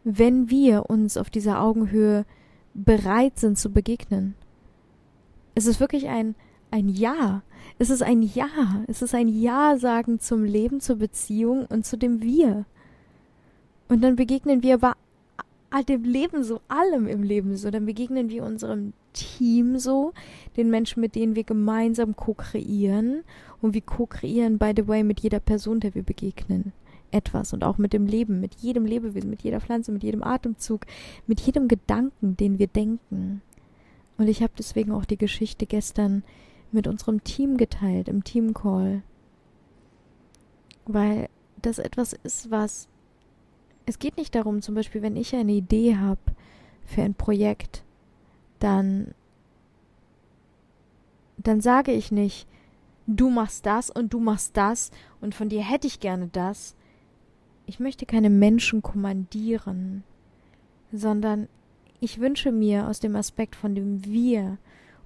wenn 0.03 0.51
wir 0.51 0.91
uns 0.91 1.17
auf 1.17 1.31
dieser 1.31 1.61
Augenhöhe 1.63 2.25
bereit 2.75 3.39
sind 3.39 3.59
zu 3.59 3.71
begegnen. 3.71 4.35
Es 5.55 5.67
ist 5.67 5.81
wirklich 5.81 6.09
ein, 6.09 6.35
ein 6.71 6.89
Ja. 6.89 7.43
Es 7.79 7.91
ist 7.91 8.03
ein 8.03 8.23
Ja. 8.23 8.83
Es 8.87 9.03
ist 9.03 9.15
ein 9.15 9.29
Ja 9.29 9.77
sagen 9.77 10.19
zum 10.21 10.45
Leben, 10.45 10.81
zur 10.81 10.97
Beziehung 10.97 11.67
und 11.67 11.85
zu 11.85 11.97
dem 11.97 12.23
Wir. 12.23 12.65
Und 13.89 14.03
dann 14.03 14.17
begegnen 14.17 14.63
wir 14.63 14.75
aber 14.75 14.97
dem 15.87 16.05
Leben 16.05 16.43
so, 16.43 16.61
allem 16.69 17.07
im 17.07 17.23
Leben 17.23 17.57
so. 17.57 17.71
Dann 17.71 17.87
begegnen 17.87 18.29
wir 18.29 18.45
unserem 18.45 18.93
Team 19.13 19.79
so, 19.79 20.13
den 20.57 20.71
Menschen, 20.71 21.01
mit 21.01 21.15
denen 21.15 21.37
wir 21.37 21.45
gemeinsam 21.45 22.17
co-kreieren. 22.17 23.23
Und 23.63 23.75
wir 23.75 23.83
co-kreieren, 23.83 24.59
by 24.59 24.73
the 24.77 24.87
way, 24.89 25.03
mit 25.03 25.21
jeder 25.21 25.41
Person, 25.41 25.81
der 25.81 25.95
wir 25.95 26.03
begegnen. 26.03 26.73
Etwas 27.13 27.53
und 27.53 27.65
auch 27.65 27.79
mit 27.79 27.93
dem 27.93 28.07
Leben, 28.07 28.41
mit 28.41 28.55
jedem 28.57 28.85
Lebewesen, 28.85 29.31
mit 29.31 29.43
jeder 29.43 29.61
Pflanze, 29.61 29.91
mit 29.91 30.05
jedem 30.05 30.23
Atemzug, 30.23 30.87
mit 31.27 31.41
jedem 31.41 31.67
Gedanken, 31.67 32.37
den 32.37 32.59
wir 32.59 32.69
denken. 32.69 33.43
Und 34.17 34.29
ich 34.29 34.43
habe 34.43 34.53
deswegen 34.59 34.93
auch 34.93 35.05
die 35.05 35.17
Geschichte 35.17 35.67
gestern 35.67 36.23
mit 36.73 36.87
unserem 36.87 37.25
Team 37.25 37.57
geteilt, 37.57 38.09
im 38.09 38.23
Teamcall. 38.23 39.03
Weil 40.87 41.29
das 41.63 41.79
etwas 41.79 42.13
ist, 42.13 42.51
was. 42.51 42.90
Es 43.91 43.99
geht 43.99 44.17
nicht 44.17 44.37
darum, 44.37 44.63
zum 44.63 44.77
Beispiel, 44.77 45.03
wenn 45.03 45.17
ich 45.17 45.35
eine 45.35 45.51
Idee 45.51 45.97
habe 45.97 46.21
für 46.87 47.03
ein 47.03 47.15
Projekt, 47.15 47.83
dann, 48.61 49.17
dann 51.39 51.61
sage 51.61 51.91
ich 51.91 52.13
nicht, 52.13 52.47
du 53.09 53.31
machst 53.31 53.67
das 53.67 53.91
und 53.91 54.13
du 54.13 54.21
machst 54.21 54.57
das 54.57 54.93
und 55.21 55.35
von 55.35 55.49
dir 55.49 55.69
hätte 55.69 55.89
ich 55.89 55.99
gerne 55.99 56.29
das. 56.29 56.77
Ich 57.67 57.81
möchte 57.81 58.07
keine 58.07 58.31
Menschen 58.31 58.81
kommandieren, 58.81 60.05
sondern 60.93 61.49
ich 61.99 62.21
wünsche 62.21 62.53
mir 62.53 62.87
aus 62.87 63.01
dem 63.01 63.17
Aspekt 63.17 63.57
von 63.57 63.75
dem 63.75 64.05
Wir 64.05 64.59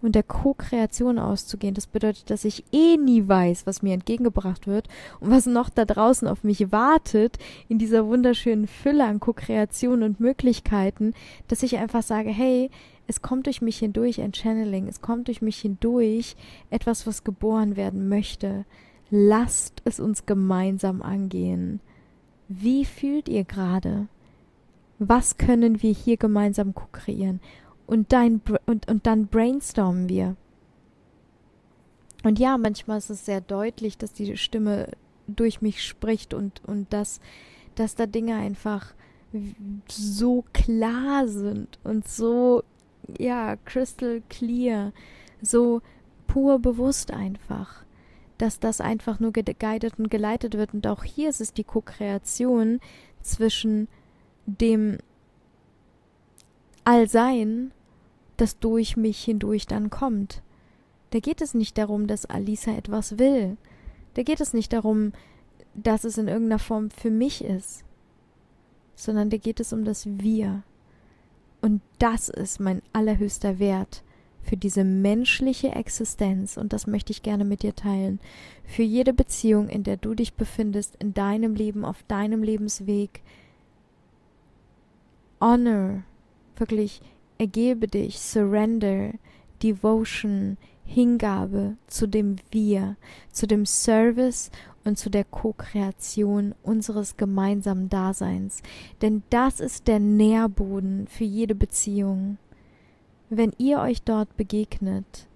und 0.02 0.14
der 0.14 0.22
Co-Kreation 0.22 1.18
auszugehen. 1.18 1.74
Das 1.74 1.86
bedeutet, 1.86 2.30
dass 2.30 2.44
ich 2.44 2.64
eh 2.72 2.96
nie 2.96 3.26
weiß, 3.26 3.66
was 3.66 3.82
mir 3.82 3.94
entgegengebracht 3.94 4.66
wird 4.66 4.88
und 5.20 5.30
was 5.30 5.46
noch 5.46 5.70
da 5.70 5.84
draußen 5.84 6.28
auf 6.28 6.44
mich 6.44 6.72
wartet 6.72 7.38
in 7.68 7.78
dieser 7.78 8.06
wunderschönen 8.06 8.66
Fülle 8.66 9.04
an 9.04 9.20
Co-Kreation 9.20 10.02
und 10.02 10.20
Möglichkeiten, 10.20 11.14
dass 11.48 11.62
ich 11.62 11.78
einfach 11.78 12.02
sage, 12.02 12.30
hey, 12.30 12.70
es 13.06 13.22
kommt 13.22 13.46
durch 13.46 13.60
mich 13.60 13.78
hindurch 13.78 14.20
ein 14.20 14.32
Channeling, 14.32 14.88
es 14.88 15.00
kommt 15.00 15.28
durch 15.28 15.42
mich 15.42 15.58
hindurch 15.58 16.36
etwas, 16.70 17.06
was 17.06 17.24
geboren 17.24 17.76
werden 17.76 18.08
möchte. 18.08 18.64
Lasst 19.10 19.82
es 19.84 20.00
uns 20.00 20.26
gemeinsam 20.26 21.02
angehen. 21.02 21.80
Wie 22.48 22.84
fühlt 22.84 23.28
ihr 23.28 23.44
gerade? 23.44 24.08
Was 24.98 25.36
können 25.36 25.82
wir 25.82 25.92
hier 25.92 26.16
gemeinsam 26.16 26.74
co-kreieren? 26.74 27.40
Und, 27.86 28.12
dein, 28.12 28.40
und, 28.66 28.88
und 28.88 29.06
dann 29.06 29.26
brainstormen 29.26 30.08
wir. 30.08 30.36
Und 32.22 32.38
ja, 32.38 32.56
manchmal 32.56 32.98
ist 32.98 33.10
es 33.10 33.26
sehr 33.26 33.42
deutlich, 33.42 33.98
dass 33.98 34.12
die 34.12 34.36
Stimme 34.36 34.88
durch 35.26 35.60
mich 35.60 35.84
spricht 35.84 36.32
und, 36.32 36.64
und 36.64 36.92
dass, 36.92 37.20
dass 37.74 37.94
da 37.94 38.06
Dinge 38.06 38.36
einfach 38.36 38.94
so 39.88 40.44
klar 40.52 41.28
sind 41.28 41.78
und 41.82 42.08
so 42.08 42.62
ja, 43.18 43.56
crystal 43.64 44.22
clear, 44.28 44.92
so 45.42 45.82
pur 46.26 46.58
bewusst 46.58 47.10
einfach, 47.10 47.84
dass 48.38 48.60
das 48.60 48.80
einfach 48.80 49.20
nur 49.20 49.32
geguided 49.32 49.98
und 49.98 50.10
geleitet 50.10 50.56
wird. 50.56 50.72
Und 50.72 50.86
auch 50.86 51.04
hier 51.04 51.28
ist 51.28 51.40
es 51.40 51.52
die 51.52 51.64
Co-Kreation 51.64 52.80
zwischen 53.20 53.88
dem 54.46 54.98
Allsein, 56.84 57.72
das 58.36 58.58
durch 58.58 58.96
mich 58.96 59.22
hindurch 59.24 59.66
dann 59.66 59.90
kommt. 59.90 60.42
Da 61.10 61.20
geht 61.20 61.40
es 61.40 61.54
nicht 61.54 61.78
darum, 61.78 62.06
dass 62.06 62.26
Alisa 62.26 62.72
etwas 62.72 63.18
will. 63.18 63.56
Da 64.14 64.22
geht 64.22 64.40
es 64.40 64.52
nicht 64.52 64.72
darum, 64.72 65.12
dass 65.74 66.04
es 66.04 66.18
in 66.18 66.28
irgendeiner 66.28 66.58
Form 66.58 66.90
für 66.90 67.10
mich 67.10 67.44
ist, 67.44 67.84
sondern 68.94 69.30
da 69.30 69.36
geht 69.36 69.60
es 69.60 69.72
um 69.72 69.84
das 69.84 70.06
Wir. 70.06 70.62
Und 71.60 71.80
das 71.98 72.28
ist 72.28 72.60
mein 72.60 72.82
allerhöchster 72.92 73.58
Wert 73.58 74.02
für 74.44 74.56
diese 74.56 74.84
menschliche 74.84 75.68
Existenz, 75.68 76.56
und 76.58 76.72
das 76.72 76.86
möchte 76.86 77.12
ich 77.12 77.22
gerne 77.22 77.44
mit 77.44 77.62
dir 77.62 77.74
teilen, 77.74 78.20
für 78.64 78.82
jede 78.82 79.14
Beziehung, 79.14 79.68
in 79.68 79.82
der 79.82 79.96
du 79.96 80.14
dich 80.14 80.34
befindest, 80.34 80.96
in 80.96 81.14
deinem 81.14 81.54
Leben, 81.54 81.84
auf 81.84 82.02
deinem 82.04 82.42
Lebensweg. 82.42 83.22
Honor, 85.40 86.02
wirklich 86.56 87.00
ergebe 87.38 87.88
dich, 87.88 88.20
surrender, 88.20 89.12
devotion, 89.62 90.56
Hingabe 90.84 91.76
zu 91.86 92.06
dem 92.06 92.36
Wir, 92.50 92.96
zu 93.32 93.46
dem 93.46 93.64
Service 93.64 94.50
und 94.84 94.98
zu 94.98 95.10
der 95.10 95.24
Co-Kreation 95.24 96.54
unseres 96.62 97.16
gemeinsamen 97.16 97.88
Daseins. 97.88 98.62
Denn 99.00 99.22
das 99.30 99.60
ist 99.60 99.88
der 99.88 99.98
Nährboden 99.98 101.06
für 101.08 101.24
jede 101.24 101.54
Beziehung. 101.54 102.36
Wenn 103.30 103.52
ihr 103.56 103.80
euch 103.80 104.02
dort 104.02 104.36
begegnet 104.36 105.26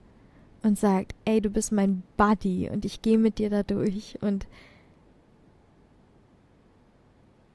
und 0.62 0.78
sagt, 0.78 1.14
ey, 1.24 1.40
du 1.40 1.48
bist 1.48 1.72
mein 1.72 2.02
Buddy 2.16 2.68
und 2.68 2.84
ich 2.84 3.00
gehe 3.00 3.18
mit 3.18 3.38
dir 3.38 3.48
da 3.48 3.62
durch 3.62 4.18
und 4.20 4.46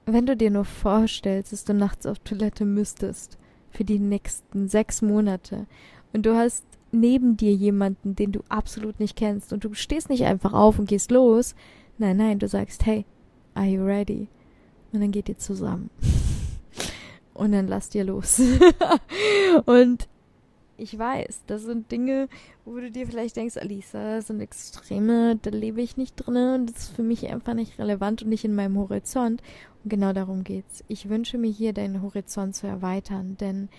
wenn 0.06 0.26
du 0.26 0.36
dir 0.36 0.52
nur 0.52 0.65
vorstellst, 0.65 1.54
dass 1.54 1.63
du 1.63 1.73
nachts 1.73 2.06
auf 2.06 2.19
Toilette 2.19 2.65
müsstest 2.65 3.38
für 3.74 3.84
die 3.84 4.00
nächsten 4.00 4.70
sechs 4.70 5.02
Monate 5.02 5.66
und 6.14 6.26
du 6.26 6.36
hast 6.36 6.64
neben 6.92 7.38
dir 7.38 7.54
jemanden, 7.54 8.16
den 8.16 8.32
du 8.32 8.42
absolut 8.50 9.00
nicht 9.00 9.18
kennst 9.18 9.52
und 9.52 9.64
du 9.64 9.74
stehst 9.74 10.10
nicht 10.10 10.26
einfach 10.26 10.54
auf 10.54 10.80
und 10.80 10.88
gehst 10.88 11.12
los, 11.12 11.56
Nein, 11.98 12.18
nein, 12.18 12.40
du 12.40 12.48
sagst, 12.48 12.86
hey, 12.86 13.06
are 13.54 13.68
you 13.68 13.84
ready? 13.84 14.28
Und 14.92 15.02
dann 15.02 15.12
geht 15.12 15.30
ihr 15.30 15.38
zusammen. 15.38 15.90
Und 17.34 17.52
dann 17.52 17.68
lasst 17.68 17.96
ihr 17.96 18.04
los. 18.04 18.40
und 19.66 20.08
ich 20.78 21.00
weiß, 21.00 21.42
das 21.48 21.64
sind 21.64 21.92
Dinge, 21.92 22.30
wo 22.64 22.76
du 22.76 22.92
dir 22.92 23.08
vielleicht 23.08 23.36
denkst, 23.36 23.58
Alisa, 23.58 24.18
das 24.18 24.28
sind 24.28 24.40
Extreme, 24.40 25.40
da 25.42 25.50
lebe 25.50 25.82
ich 25.82 25.98
nicht 25.98 26.16
drin 26.16 26.36
und 26.36 26.66
das 26.68 26.84
ist 26.84 26.96
für 26.96 27.02
mich 27.02 27.28
einfach 27.28 27.56
nicht 27.56 27.80
relevant 27.80 28.22
und 28.22 28.30
nicht 28.30 28.46
in 28.46 28.54
meinem 28.54 28.78
Horizont. 28.78 29.42
Genau 29.86 30.13
darum 30.13 30.43
geht's. 30.43 30.84
Ich 30.88 31.10
wünsche 31.10 31.38
mir 31.38 31.52
hier 31.52 31.74
deinen 31.74 32.02
Horizont 32.02 32.56
zu 32.56 32.67
erweitern, 32.67 33.36
denn 33.38 33.69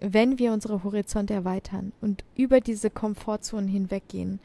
wenn 0.00 0.38
wir 0.38 0.52
unsere 0.52 0.82
Horizonte 0.82 1.34
erweitern 1.34 1.92
und 2.00 2.24
über 2.36 2.60
diese 2.60 2.90
Komfortzonen 2.90 3.68
hinweggehen, 3.68 4.40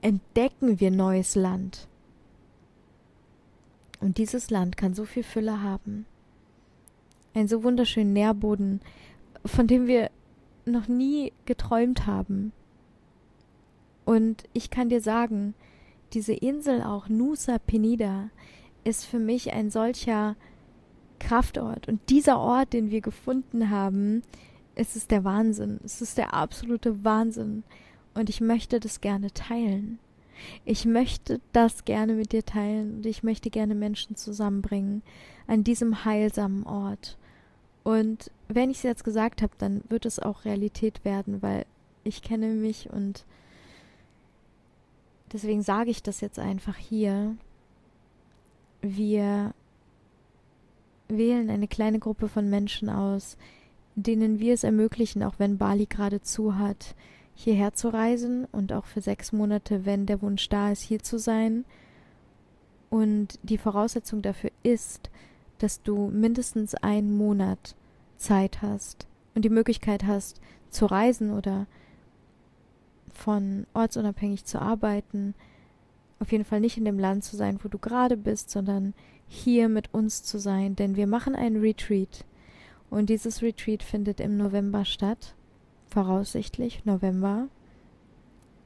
entdecken 0.00 0.80
wir 0.80 0.90
neues 0.90 1.34
Land. 1.34 1.88
Und 4.00 4.18
dieses 4.18 4.50
Land 4.50 4.76
kann 4.76 4.94
so 4.94 5.04
viel 5.04 5.22
Fülle 5.22 5.62
haben. 5.62 6.06
Ein 7.34 7.46
so 7.46 7.62
wunderschönen 7.62 8.12
Nährboden, 8.12 8.80
von 9.44 9.66
dem 9.66 9.86
wir 9.86 10.10
noch 10.64 10.88
nie 10.88 11.32
geträumt 11.44 12.06
haben. 12.06 12.52
Und 14.04 14.44
ich 14.52 14.70
kann 14.70 14.88
dir 14.88 15.00
sagen, 15.00 15.54
diese 16.12 16.32
Insel 16.32 16.82
auch, 16.82 17.08
Nusa 17.08 17.58
Penida, 17.58 18.30
ist 18.84 19.04
für 19.04 19.18
mich 19.18 19.52
ein 19.52 19.70
solcher 19.70 20.36
Kraftort. 21.18 21.88
Und 21.88 22.00
dieser 22.10 22.38
Ort, 22.38 22.72
den 22.72 22.90
wir 22.90 23.00
gefunden 23.00 23.70
haben, 23.70 24.22
es 24.74 24.96
ist 24.96 25.10
der 25.10 25.24
Wahnsinn. 25.24 25.80
Es 25.84 26.00
ist 26.00 26.18
der 26.18 26.34
absolute 26.34 27.04
Wahnsinn 27.04 27.62
und 28.14 28.28
ich 28.28 28.40
möchte 28.40 28.80
das 28.80 29.00
gerne 29.00 29.32
teilen. 29.32 29.98
Ich 30.64 30.84
möchte 30.84 31.40
das 31.52 31.84
gerne 31.84 32.14
mit 32.14 32.32
dir 32.32 32.44
teilen 32.44 32.96
und 32.96 33.06
ich 33.06 33.22
möchte 33.22 33.50
gerne 33.50 33.74
Menschen 33.74 34.16
zusammenbringen 34.16 35.02
an 35.46 35.62
diesem 35.62 36.04
heilsamen 36.04 36.64
Ort. 36.64 37.16
Und 37.84 38.30
wenn 38.48 38.70
ich 38.70 38.78
es 38.78 38.82
jetzt 38.82 39.04
gesagt 39.04 39.42
habe, 39.42 39.52
dann 39.58 39.82
wird 39.88 40.06
es 40.06 40.18
auch 40.18 40.44
Realität 40.44 41.04
werden, 41.04 41.42
weil 41.42 41.66
ich 42.04 42.22
kenne 42.22 42.48
mich 42.48 42.90
und 42.90 43.24
deswegen 45.32 45.62
sage 45.62 45.90
ich 45.90 46.02
das 46.02 46.20
jetzt 46.20 46.38
einfach 46.38 46.76
hier. 46.76 47.36
Wir 48.82 49.54
wählen 51.08 51.50
eine 51.50 51.68
kleine 51.68 51.98
Gruppe 51.98 52.28
von 52.28 52.50
Menschen 52.50 52.90
aus, 52.90 53.36
denen 53.94 54.38
wir 54.38 54.54
es 54.54 54.64
ermöglichen, 54.64 55.22
auch 55.22 55.34
wenn 55.38 55.58
Bali 55.58 55.86
gerade 55.86 56.20
zu 56.20 56.58
hat, 56.58 56.94
hierher 57.34 57.72
zu 57.72 57.88
reisen 57.88 58.46
und 58.52 58.72
auch 58.72 58.84
für 58.84 59.00
sechs 59.00 59.32
Monate, 59.32 59.86
wenn 59.86 60.06
der 60.06 60.20
Wunsch 60.20 60.48
da 60.48 60.70
ist, 60.70 60.82
hier 60.82 61.00
zu 61.00 61.18
sein. 61.18 61.64
Und 62.90 63.38
die 63.42 63.58
Voraussetzung 63.58 64.20
dafür 64.20 64.50
ist, 64.62 65.10
dass 65.58 65.82
du 65.82 66.08
mindestens 66.08 66.74
einen 66.74 67.16
Monat 67.16 67.76
Zeit 68.16 68.62
hast, 68.62 69.06
und 69.34 69.44
die 69.44 69.50
Möglichkeit 69.50 70.04
hast 70.04 70.40
zu 70.70 70.86
reisen 70.86 71.30
oder 71.30 71.66
von 73.12 73.66
ortsunabhängig 73.74 74.44
zu 74.44 74.60
arbeiten, 74.60 75.34
auf 76.22 76.30
jeden 76.30 76.44
Fall 76.44 76.60
nicht 76.60 76.78
in 76.78 76.84
dem 76.84 77.00
Land 77.00 77.24
zu 77.24 77.36
sein, 77.36 77.58
wo 77.62 77.68
du 77.68 77.78
gerade 77.78 78.16
bist, 78.16 78.48
sondern 78.48 78.94
hier 79.26 79.68
mit 79.68 79.92
uns 79.92 80.22
zu 80.22 80.38
sein, 80.38 80.76
denn 80.76 80.94
wir 80.94 81.08
machen 81.08 81.34
einen 81.34 81.60
Retreat. 81.60 82.24
Und 82.90 83.10
dieses 83.10 83.42
Retreat 83.42 83.82
findet 83.82 84.20
im 84.20 84.36
November 84.36 84.84
statt, 84.84 85.34
voraussichtlich 85.88 86.84
November. 86.84 87.48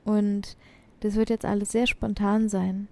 Und 0.05 0.57
das 1.01 1.15
wird 1.15 1.31
jetzt 1.31 1.47
alles 1.47 1.73
sehr 1.73 1.87
spontan 1.87 2.51
sein. 2.51 2.89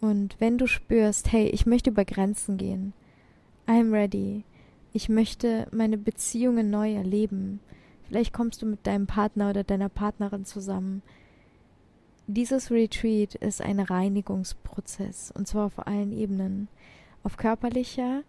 Und 0.00 0.36
wenn 0.38 0.58
du 0.58 0.68
spürst, 0.68 1.32
hey, 1.32 1.48
ich 1.48 1.66
möchte 1.66 1.90
über 1.90 2.04
Grenzen 2.04 2.58
gehen, 2.58 2.92
I'm 3.66 3.92
ready, 3.92 4.44
ich 4.92 5.08
möchte 5.08 5.66
meine 5.72 5.98
Beziehungen 5.98 6.70
neu 6.70 6.94
erleben, 6.94 7.58
vielleicht 8.04 8.32
kommst 8.32 8.62
du 8.62 8.66
mit 8.66 8.86
deinem 8.86 9.08
Partner 9.08 9.50
oder 9.50 9.64
deiner 9.64 9.88
Partnerin 9.88 10.44
zusammen. 10.44 11.02
Dieses 12.28 12.72
Retreat 12.72 13.36
ist 13.36 13.62
ein 13.62 13.78
Reinigungsprozess, 13.78 15.32
und 15.36 15.46
zwar 15.46 15.66
auf 15.66 15.86
allen 15.86 16.12
Ebenen. 16.12 16.66
Auf 17.22 17.36
körperlicher, 17.36 18.22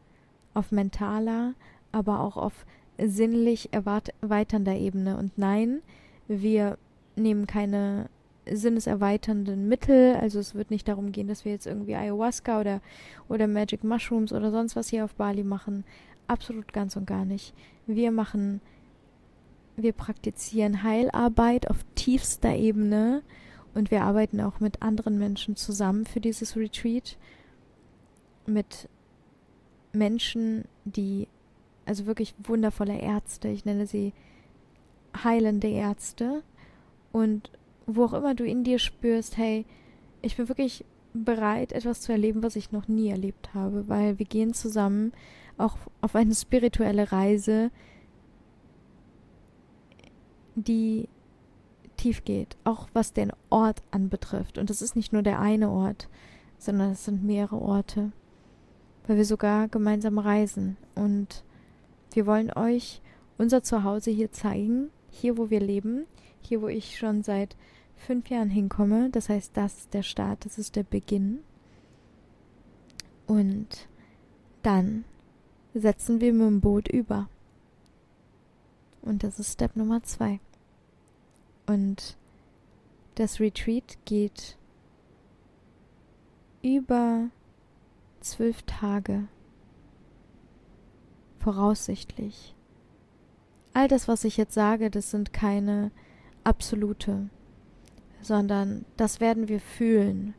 auf 0.54 0.72
mentaler, 0.72 1.54
aber 1.92 2.20
auch 2.20 2.38
auf 2.38 2.66
sinnlich 3.00 3.70
erweiternder 3.74 4.76
Ebene. 4.76 5.18
Und 5.18 5.38
nein, 5.38 5.82
wir 6.28 6.78
nehmen 7.16 7.48
keine 7.48 8.10
sinneserweiternden 8.50 9.68
Mittel. 9.68 10.16
Also 10.16 10.40
es 10.40 10.56
wird 10.56 10.72
nicht 10.72 10.88
darum 10.88 11.12
gehen, 11.12 11.28
dass 11.28 11.44
wir 11.44 11.52
jetzt 11.52 11.68
irgendwie 11.68 11.96
Ayahuasca 11.96 12.60
oder, 12.60 12.82
oder 13.30 13.48
Magic 13.48 13.84
Mushrooms 13.84 14.32
oder 14.32 14.52
sonst 14.52 14.76
was 14.76 14.90
hier 14.90 15.06
auf 15.06 15.16
Bali 15.16 15.44
machen. 15.44 15.84
Absolut 16.28 16.72
ganz 16.72 16.96
und 16.96 17.08
gar 17.08 17.26
nicht. 17.26 17.54
Wir 17.88 18.12
machen, 18.12 18.62
wir 19.76 19.94
praktizieren 19.94 20.84
Heilarbeit 20.84 21.70
auf 21.70 21.78
tiefster 21.96 22.56
Ebene 22.56 23.22
und 23.78 23.92
wir 23.92 24.02
arbeiten 24.02 24.42
auch 24.42 24.60
mit 24.60 24.82
anderen 24.82 25.20
Menschen 25.20 25.56
zusammen 25.56 26.08
für 26.08 26.20
dieses 26.20 26.58
Retreat. 26.58 27.16
Mit 28.48 28.90
Menschen, 29.94 30.66
die, 30.84 31.28
also 31.86 32.08
wirklich 32.08 32.34
wundervolle 32.40 32.98
Ärzte, 33.00 33.50
ich 33.50 33.66
nenne 33.66 33.86
sie 33.86 34.14
heilende 35.24 35.68
Ärzte. 35.68 36.42
Und 37.12 37.52
wo 37.86 38.06
auch 38.06 38.14
immer 38.14 38.34
du 38.34 38.46
in 38.46 38.64
dir 38.64 38.80
spürst, 38.80 39.38
hey, 39.38 39.64
ich 40.24 40.38
bin 40.38 40.50
wirklich 40.50 40.84
bereit, 41.14 41.72
etwas 41.72 42.02
zu 42.02 42.12
erleben, 42.12 42.42
was 42.42 42.56
ich 42.56 42.72
noch 42.72 42.88
nie 42.88 43.10
erlebt 43.10 43.54
habe, 43.54 43.88
weil 43.88 44.18
wir 44.18 44.26
gehen 44.26 44.56
zusammen 44.56 45.14
auch 45.60 45.78
auf 46.02 46.16
eine 46.16 46.34
spirituelle 46.34 47.12
Reise, 47.12 47.70
die 50.56 51.10
tief 51.98 52.24
geht, 52.24 52.56
auch 52.64 52.88
was 52.94 53.14
den 53.14 53.32
Ort 53.50 53.82
anbetrifft. 53.92 54.58
Und 54.58 54.70
es 54.70 54.82
ist 54.82 54.96
nicht 54.96 55.14
nur 55.14 55.24
der 55.24 55.40
eine 55.40 55.70
Ort, 55.70 56.08
sondern 56.58 56.92
es 56.92 57.06
sind 57.06 57.24
mehrere 57.24 57.60
Orte, 57.60 58.12
weil 59.06 59.18
wir 59.18 59.26
sogar 59.26 59.68
gemeinsam 59.68 60.18
reisen. 60.18 60.78
Und 60.96 61.44
wir 62.14 62.26
wollen 62.26 62.52
euch 62.52 63.02
unser 63.38 63.64
Zuhause 63.64 64.12
hier 64.12 64.32
zeigen, 64.32 64.90
hier 65.10 65.38
wo 65.38 65.50
wir 65.50 65.60
leben, 65.60 66.06
hier 66.42 66.62
wo 66.62 66.68
ich 66.68 66.98
schon 66.98 67.24
seit 67.24 67.56
fünf 67.96 68.30
Jahren 68.30 68.50
hinkomme. 68.50 69.10
Das 69.10 69.30
heißt, 69.30 69.56
das 69.56 69.80
ist 69.80 69.94
der 69.94 70.04
Start, 70.04 70.46
das 70.46 70.58
ist 70.58 70.76
der 70.76 70.84
Beginn. 70.84 71.40
Und 73.26 73.88
dann 74.64 75.04
setzen 75.74 76.22
wir 76.22 76.34
mit 76.34 76.48
dem 76.48 76.62
Boot 76.62 76.88
über. 76.88 77.30
Und 79.02 79.24
das 79.24 79.40
ist 79.40 79.54
Step 79.54 79.76
Nummer 79.76 80.04
zwei. 80.04 80.40
Und 81.68 82.18
das 83.16 83.40
Retreat 83.40 83.98
geht 84.06 84.58
über 86.64 87.30
zwölf 88.22 88.64
Tage. 88.64 89.28
Voraussichtlich. 91.40 92.56
All 93.74 93.88
das, 93.88 94.08
was 94.08 94.24
ich 94.24 94.38
jetzt 94.38 94.54
sage, 94.54 94.90
das 94.90 95.12
sind 95.12 95.34
keine 95.34 95.92
absolute 96.44 97.30
sondern 98.22 98.86
das 98.98 99.20
werden 99.20 99.48
wir 99.48 99.60
fühlen. 99.60 100.34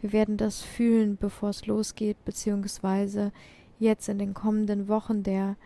Wir 0.00 0.12
werden 0.12 0.36
das 0.36 0.60
fühlen, 0.62 1.16
bevor 1.16 1.50
es 1.50 1.66
losgeht, 1.66 2.24
beziehungsweise 2.24 3.32
jetzt 3.78 4.08
in 4.08 4.18
den 4.18 4.34
kommenden 4.34 4.88
Wochen 4.88 5.22
der 5.22 5.56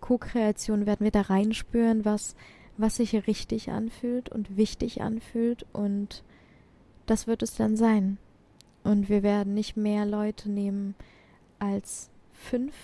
Co-Kreation 0.00 0.86
werden 0.86 1.04
wir 1.04 1.10
da 1.10 1.22
reinspüren, 1.22 2.04
was, 2.04 2.36
was 2.78 2.96
sich 2.96 3.26
richtig 3.26 3.70
anfühlt 3.70 4.30
und 4.30 4.56
wichtig 4.56 5.02
anfühlt 5.02 5.66
und 5.72 6.22
das 7.06 7.26
wird 7.26 7.42
es 7.42 7.54
dann 7.54 7.76
sein. 7.76 8.18
Und 8.84 9.08
wir 9.08 9.22
werden 9.22 9.54
nicht 9.54 9.76
mehr 9.76 10.06
Leute 10.06 10.50
nehmen 10.50 10.94
als 11.58 12.10
fünf. 12.32 12.74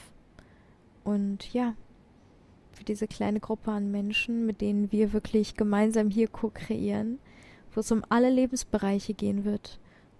Und 1.05 1.53
ja, 1.55 1.75
für 2.73 2.85
diese 2.85 3.07
kleine 3.07 3.41
Gruppe 3.41 3.71
an 3.71 3.91
Menschen, 3.91 4.45
mit 4.47 4.61
denen 4.61 4.91
wir 4.91 5.13
wirklich 5.13 5.57
gemeinsam 5.57 6.11
hier 6.11 6.29
co-kreieren, 6.29 7.19
wo 7.73 7.81
es 7.81 7.93
um 7.93 8.03
alle 8.09 8.31
Lebensbereiche 8.31 9.15
gehen 9.15 9.45
wird, 9.45 9.79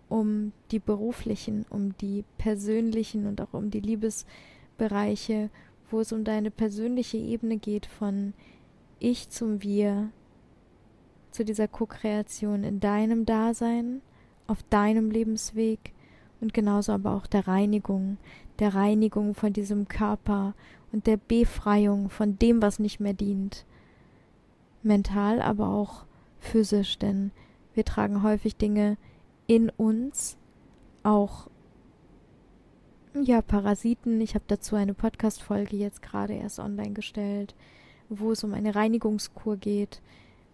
um 0.09 0.53
die 0.71 0.79
beruflichen, 0.79 1.67
um 1.71 1.97
die 1.99 2.25
persönlichen 2.39 3.27
und 3.27 3.41
auch 3.41 3.53
um 3.53 3.71
die 3.71 3.81
Liebesbereiche, 3.81 5.51
wo 5.91 6.01
es 6.01 6.13
um 6.13 6.25
deine 6.25 6.51
persönliche 6.51 7.19
Ebene 7.19 7.57
geht 7.57 7.87
von 7.87 8.35
Ich 9.07 9.29
zum 9.29 9.63
Wir, 9.63 10.09
zu 11.31 11.45
dieser 11.45 11.69
Co-Kreation 11.69 12.65
in 12.65 12.81
deinem 12.81 13.27
Dasein, 13.27 14.01
auf 14.47 14.63
deinem 14.71 15.11
Lebensweg 15.11 15.93
und 16.41 16.55
genauso 16.55 16.93
aber 16.93 17.13
auch 17.13 17.27
der 17.27 17.47
Reinigung, 17.47 18.17
der 18.61 18.75
Reinigung 18.75 19.35
von 19.35 19.53
diesem 19.53 19.89
Körper 19.89 20.55
und 20.91 21.07
der 21.07 21.19
Befreiung 21.19 22.09
von 22.09 22.39
dem, 22.39 22.63
was 22.63 22.79
nicht 22.79 22.99
mehr 22.99 23.13
dient. 23.13 23.67
Mental, 24.83 25.43
aber 25.43 25.69
auch 25.69 26.07
physisch, 26.39 26.99
denn 26.99 27.31
wir 27.75 27.85
tragen 27.85 28.23
häufig 28.23 28.57
Dinge 28.57 28.97
in 29.47 29.69
uns, 29.69 30.39
auch 31.03 31.51
ja, 33.23 33.43
Parasiten. 33.43 34.23
Ich 34.23 34.35
habe 34.35 34.47
dazu 34.49 34.77
eine 34.77 34.95
Podcast-Folge 34.95 35.77
jetzt 35.77 36.01
gerade 36.01 36.33
erst 36.33 36.59
online 36.59 36.95
gestellt, 36.95 37.55
wo 38.09 38.33
es 38.33 38.45
um 38.45 38.55
eine 38.55 38.75
Reinigungskur 38.75 39.57
geht. 39.57 40.01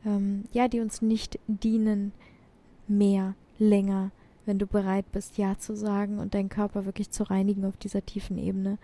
Ähm, 0.05 0.45
ja, 0.53 0.69
die 0.69 0.81
uns 0.81 1.03
nicht 1.03 1.39
dienen 1.47 2.13
mehr, 2.89 3.35
länger, 3.59 4.11
wenn 4.47 4.59
du 4.59 4.67
bereit 4.67 5.11
bist, 5.13 5.37
Ja 5.37 5.59
zu 5.59 5.77
sagen 5.77 6.19
und 6.19 6.35
deinen 6.35 6.49
Körper 6.49 6.87
wirklich 6.87 7.11
zu 7.11 7.25
reinigen 7.25 7.65
auf 7.65 7.77
dieser 7.77 8.05
tiefen 8.05 8.39
Ebene. 8.39 8.79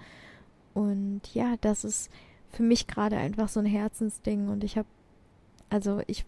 Und 0.74 1.22
ja, 1.32 1.54
das 1.62 1.84
ist 1.84 2.10
für 2.50 2.62
mich 2.62 2.86
gerade 2.86 3.16
einfach 3.16 3.48
so 3.48 3.60
ein 3.60 3.66
Herzensding 3.66 4.48
und 4.48 4.62
ich 4.62 4.76
habe, 4.76 4.88
also 5.70 6.02
ich 6.06 6.24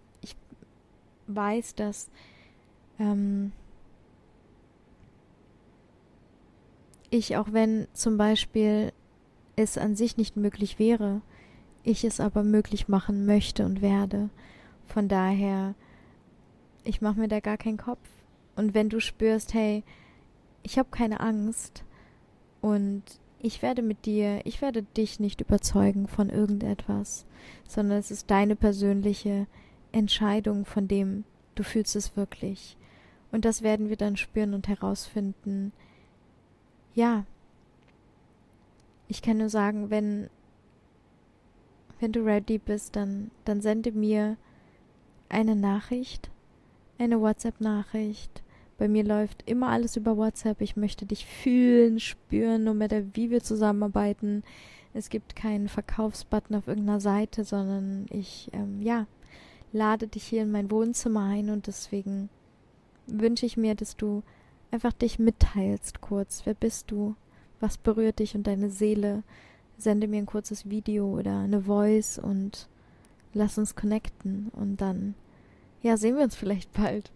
weiß, 1.29 1.74
dass 1.74 2.11
ähm, 2.98 3.53
ich, 7.11 7.37
auch 7.37 7.53
wenn 7.53 7.87
zum 7.92 8.16
Beispiel 8.16 8.92
es 9.57 9.79
an 9.79 9.96
sich 9.96 10.16
nicht 10.16 10.37
möglich 10.37 10.79
wäre, 10.79 11.20
ich 11.88 12.05
es 12.05 12.20
aber 12.20 12.44
möglich 12.44 12.88
machen 12.88 13.27
möchte 13.27 13.64
und 13.64 13.81
werde. 13.81 14.31
Von 14.87 15.09
daher, 15.09 15.74
ich 16.85 17.01
mache 17.01 17.20
mir 17.20 17.29
da 17.29 17.40
gar 17.40 17.57
keinen 17.57 17.79
Kopf. 17.79 18.07
Und 18.57 18.74
wenn 18.74 18.88
du 18.88 19.01
spürst, 19.01 19.55
hey, 19.55 19.85
ich 20.62 20.79
habe 20.79 20.88
keine 20.90 21.20
Angst 21.20 21.85
und 22.61 23.03
ich 23.40 23.62
werde 23.62 23.83
mit 23.83 24.05
dir, 24.05 24.40
ich 24.44 24.61
werde 24.61 24.83
dich 24.83 25.20
nicht 25.20 25.40
überzeugen 25.40 26.09
von 26.09 26.29
irgendetwas, 26.29 27.24
sondern 27.66 27.98
es 27.98 28.11
ist 28.11 28.31
deine 28.31 28.57
persönliche 28.57 29.46
Entscheidung 29.92 30.64
von 30.64 30.88
dem, 30.88 31.24
du 31.55 31.62
fühlst 31.62 31.96
es 31.96 32.16
wirklich. 32.16 32.77
Und 33.31 33.44
das 33.44 33.62
werden 33.62 33.88
wir 33.88 33.96
dann 33.96 34.16
spüren 34.16 34.55
und 34.55 34.68
herausfinden. 34.68 35.72
Ja, 36.94 37.24
ich 39.07 39.22
kann 39.22 39.38
nur 39.38 39.51
sagen, 39.51 39.90
wenn, 39.90 40.29
wenn 42.00 42.12
du 42.12 42.20
ready 42.24 42.58
bist, 42.58 42.96
dann, 42.96 43.30
dann 43.44 43.61
sende 43.61 43.92
mir 43.92 44.37
eine 45.28 45.56
Nachricht, 45.56 46.30
eine 46.98 47.20
WhatsApp-Nachricht. 47.20 48.42
Bei 48.78 48.88
mir 48.88 49.04
läuft 49.04 49.48
immer 49.48 49.68
alles 49.68 49.96
über 49.96 50.16
WhatsApp. 50.16 50.61
Ich 50.61 50.76
möchte 50.76 51.04
dich 51.04 51.26
fühlen, 51.26 51.98
spüren, 51.98 52.64
no 52.64 52.74
matter 52.74 53.02
wie 53.14 53.30
wir 53.30 53.42
zusammenarbeiten. 53.42 54.44
Es 54.94 55.11
gibt 55.11 55.37
keinen 55.37 55.68
Verkaufsbutton 55.68 56.56
auf 56.56 56.68
irgendeiner 56.68 57.00
Seite, 57.00 57.44
sondern 57.44 58.06
ich, 58.11 58.50
ähm, 58.52 58.80
ja, 58.82 59.06
lade 59.72 60.06
dich 60.06 60.24
hier 60.24 60.42
in 60.42 60.50
mein 60.50 60.70
Wohnzimmer 60.70 61.24
ein 61.24 61.50
und 61.50 61.66
deswegen 61.66 62.30
wünsche 63.06 63.46
ich 63.46 63.56
mir, 63.56 63.74
dass 63.74 63.96
du 63.96 64.22
einfach 64.70 64.92
dich 64.92 65.18
mitteilst 65.18 66.00
kurz. 66.00 66.42
Wer 66.44 66.54
bist 66.54 66.90
du? 66.90 67.16
Was 67.61 67.78
berührt 67.78 68.20
dich 68.20 68.34
und 68.34 68.46
deine 68.46 68.70
Seele? 68.70 69.24
Sende 69.78 70.08
mir 70.08 70.18
ein 70.18 70.26
kurzes 70.26 70.68
Video 70.68 71.06
oder 71.06 71.38
eine 71.38 71.62
Voice 71.62 72.18
und 72.18 72.68
lass 73.32 73.58
uns 73.58 73.76
connecten 73.76 74.48
und 74.52 74.80
dann, 74.80 75.14
ja, 75.82 75.96
sehen 75.96 76.16
wir 76.16 76.24
uns 76.24 76.34
vielleicht 76.34 76.72
bald. 76.72 77.10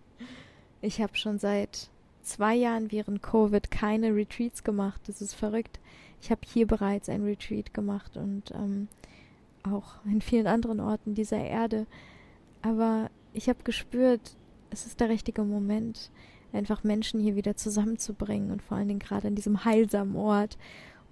Ich 0.81 1.01
habe 1.01 1.17
schon 1.17 1.39
seit 1.39 1.91
zwei 2.23 2.55
Jahren 2.55 2.91
während 2.91 3.23
Covid 3.23 3.71
keine 3.71 4.15
Retreats 4.15 4.65
gemacht. 4.65 5.01
Das 5.07 5.21
ist 5.21 5.35
verrückt. 5.35 5.81
Ich 6.21 6.31
habe 6.31 6.41
hier 6.47 6.67
bereits 6.67 7.09
ein 7.09 7.25
Retreat 7.25 7.75
gemacht 7.75 8.17
und 8.17 8.53
ähm, 8.53 8.89
auch 9.65 9.95
in 10.05 10.21
vielen 10.21 10.47
anderen 10.47 10.81
Orten 10.81 11.15
dieser 11.15 11.39
Erde. 11.39 11.87
Aber 12.63 13.11
ich 13.33 13.49
habe 13.49 13.65
gespürt, 13.65 14.37
es 14.71 14.87
ist 14.87 15.01
der 15.01 15.09
richtige 15.09 15.43
Moment, 15.43 16.11
einfach 16.53 16.85
Menschen 16.85 17.21
hier 17.21 17.35
wieder 17.35 17.57
zusammenzubringen 17.57 18.51
und 18.51 18.63
vor 18.63 18.77
allen 18.77 18.89
Dingen 18.89 19.01
gerade 19.01 19.29
an 19.29 19.35
diesem 19.35 19.65
heilsamen 19.65 20.17
Ort. 20.17 20.59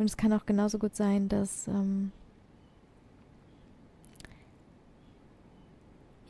Und 0.00 0.06
es 0.06 0.16
kann 0.16 0.32
auch 0.32 0.46
genauso 0.46 0.78
gut 0.78 0.96
sein, 0.96 1.28
dass 1.28 1.68
ähm, 1.68 2.10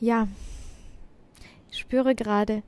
ja, 0.01 0.27
ich 1.71 1.79
spüre 1.79 2.13
gerade, 2.13 2.63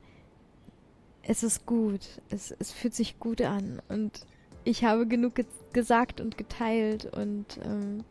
es 1.20 1.42
ist 1.42 1.66
gut, 1.66 2.22
es, 2.30 2.52
es 2.58 2.72
fühlt 2.72 2.94
sich 2.94 3.18
gut 3.20 3.42
an. 3.42 3.82
Und 3.90 4.24
ich 4.64 4.82
habe 4.84 5.06
genug 5.06 5.34
ge 5.34 5.44
gesagt 5.74 6.22
und 6.22 6.38
geteilt 6.38 7.04
und 7.12 7.58
ähm, 7.62 8.04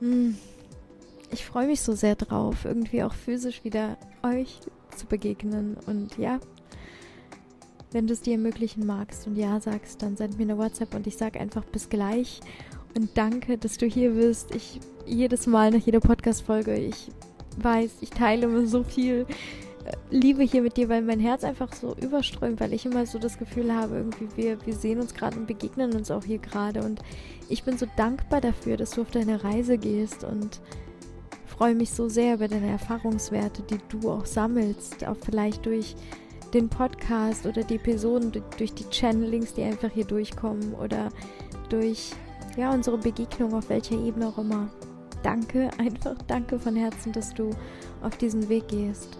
hm, 0.00 0.36
ich 1.30 1.46
freue 1.46 1.68
mich 1.68 1.80
so 1.80 1.94
sehr 1.94 2.16
drauf, 2.16 2.66
irgendwie 2.66 3.02
auch 3.02 3.14
physisch 3.14 3.64
wieder 3.64 3.96
euch 4.22 4.60
zu 4.94 5.06
begegnen. 5.06 5.78
Und 5.86 6.18
ja, 6.18 6.38
wenn 7.94 8.08
du 8.08 8.12
es 8.12 8.20
dir 8.20 8.32
ermöglichen 8.32 8.84
magst 8.84 9.26
und 9.26 9.36
ja 9.36 9.60
sagst, 9.60 10.02
dann 10.02 10.16
send 10.16 10.36
mir 10.36 10.42
eine 10.42 10.58
WhatsApp 10.58 10.94
und 10.94 11.06
ich 11.06 11.16
sage 11.16 11.38
einfach 11.38 11.64
bis 11.64 11.88
gleich. 11.88 12.40
Und 12.96 13.10
danke, 13.16 13.56
dass 13.56 13.78
du 13.78 13.86
hier 13.86 14.10
bist. 14.10 14.54
Ich 14.54 14.80
jedes 15.06 15.46
Mal 15.46 15.70
nach 15.70 15.80
jeder 15.80 16.00
Podcast-Folge, 16.00 16.74
ich 16.74 17.12
weiß, 17.58 17.98
ich 18.00 18.10
teile 18.10 18.46
immer 18.46 18.66
so 18.66 18.82
viel 18.82 19.26
äh, 19.84 19.92
Liebe 20.10 20.42
hier 20.42 20.62
mit 20.62 20.76
dir, 20.76 20.88
weil 20.88 21.02
mein 21.02 21.20
Herz 21.20 21.44
einfach 21.44 21.72
so 21.72 21.94
überströmt, 22.02 22.60
weil 22.60 22.72
ich 22.72 22.84
immer 22.84 23.06
so 23.06 23.20
das 23.20 23.38
Gefühl 23.38 23.72
habe, 23.72 23.96
irgendwie 23.96 24.28
wir, 24.36 24.66
wir 24.66 24.74
sehen 24.74 25.00
uns 25.00 25.14
gerade 25.14 25.38
und 25.38 25.46
begegnen 25.46 25.92
uns 25.94 26.10
auch 26.10 26.24
hier 26.24 26.38
gerade. 26.38 26.82
Und 26.82 27.00
ich 27.48 27.62
bin 27.62 27.78
so 27.78 27.86
dankbar 27.96 28.40
dafür, 28.40 28.76
dass 28.76 28.90
du 28.90 29.02
auf 29.02 29.10
deine 29.12 29.44
Reise 29.44 29.78
gehst 29.78 30.24
und 30.24 30.60
freue 31.46 31.76
mich 31.76 31.92
so 31.92 32.08
sehr 32.08 32.34
über 32.34 32.48
deine 32.48 32.70
Erfahrungswerte, 32.70 33.62
die 33.62 33.78
du 33.88 34.10
auch 34.10 34.26
sammelst, 34.26 35.06
auch 35.06 35.16
vielleicht 35.24 35.66
durch 35.66 35.94
den 36.54 36.68
Podcast 36.68 37.46
oder 37.46 37.64
die 37.64 37.76
Episoden, 37.76 38.32
durch 38.56 38.72
die 38.72 38.88
Channelings, 38.90 39.54
die 39.54 39.62
einfach 39.64 39.90
hier 39.90 40.04
durchkommen 40.04 40.74
oder 40.74 41.10
durch 41.68 42.12
ja, 42.56 42.72
unsere 42.72 42.96
Begegnung 42.96 43.54
auf 43.54 43.68
welcher 43.68 43.96
Ebene 43.96 44.28
auch 44.28 44.38
immer. 44.38 44.68
Danke, 45.22 45.70
einfach 45.78 46.16
danke 46.26 46.58
von 46.58 46.76
Herzen, 46.76 47.12
dass 47.12 47.34
du 47.34 47.50
auf 48.02 48.16
diesen 48.16 48.48
Weg 48.48 48.68
gehst 48.68 49.18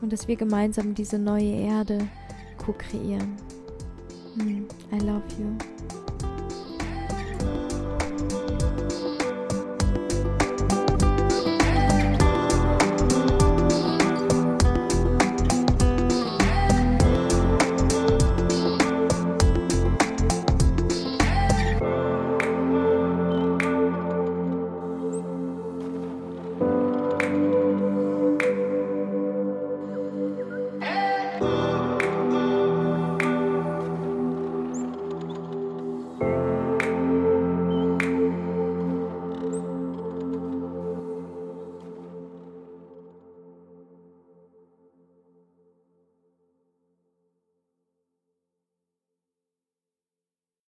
und 0.00 0.12
dass 0.12 0.26
wir 0.26 0.36
gemeinsam 0.36 0.94
diese 0.94 1.18
neue 1.18 1.52
Erde 1.52 1.98
co-kreieren. 2.58 3.36
Mm, 4.34 4.64
I 4.92 4.98
love 4.98 5.22
you. 5.38 5.81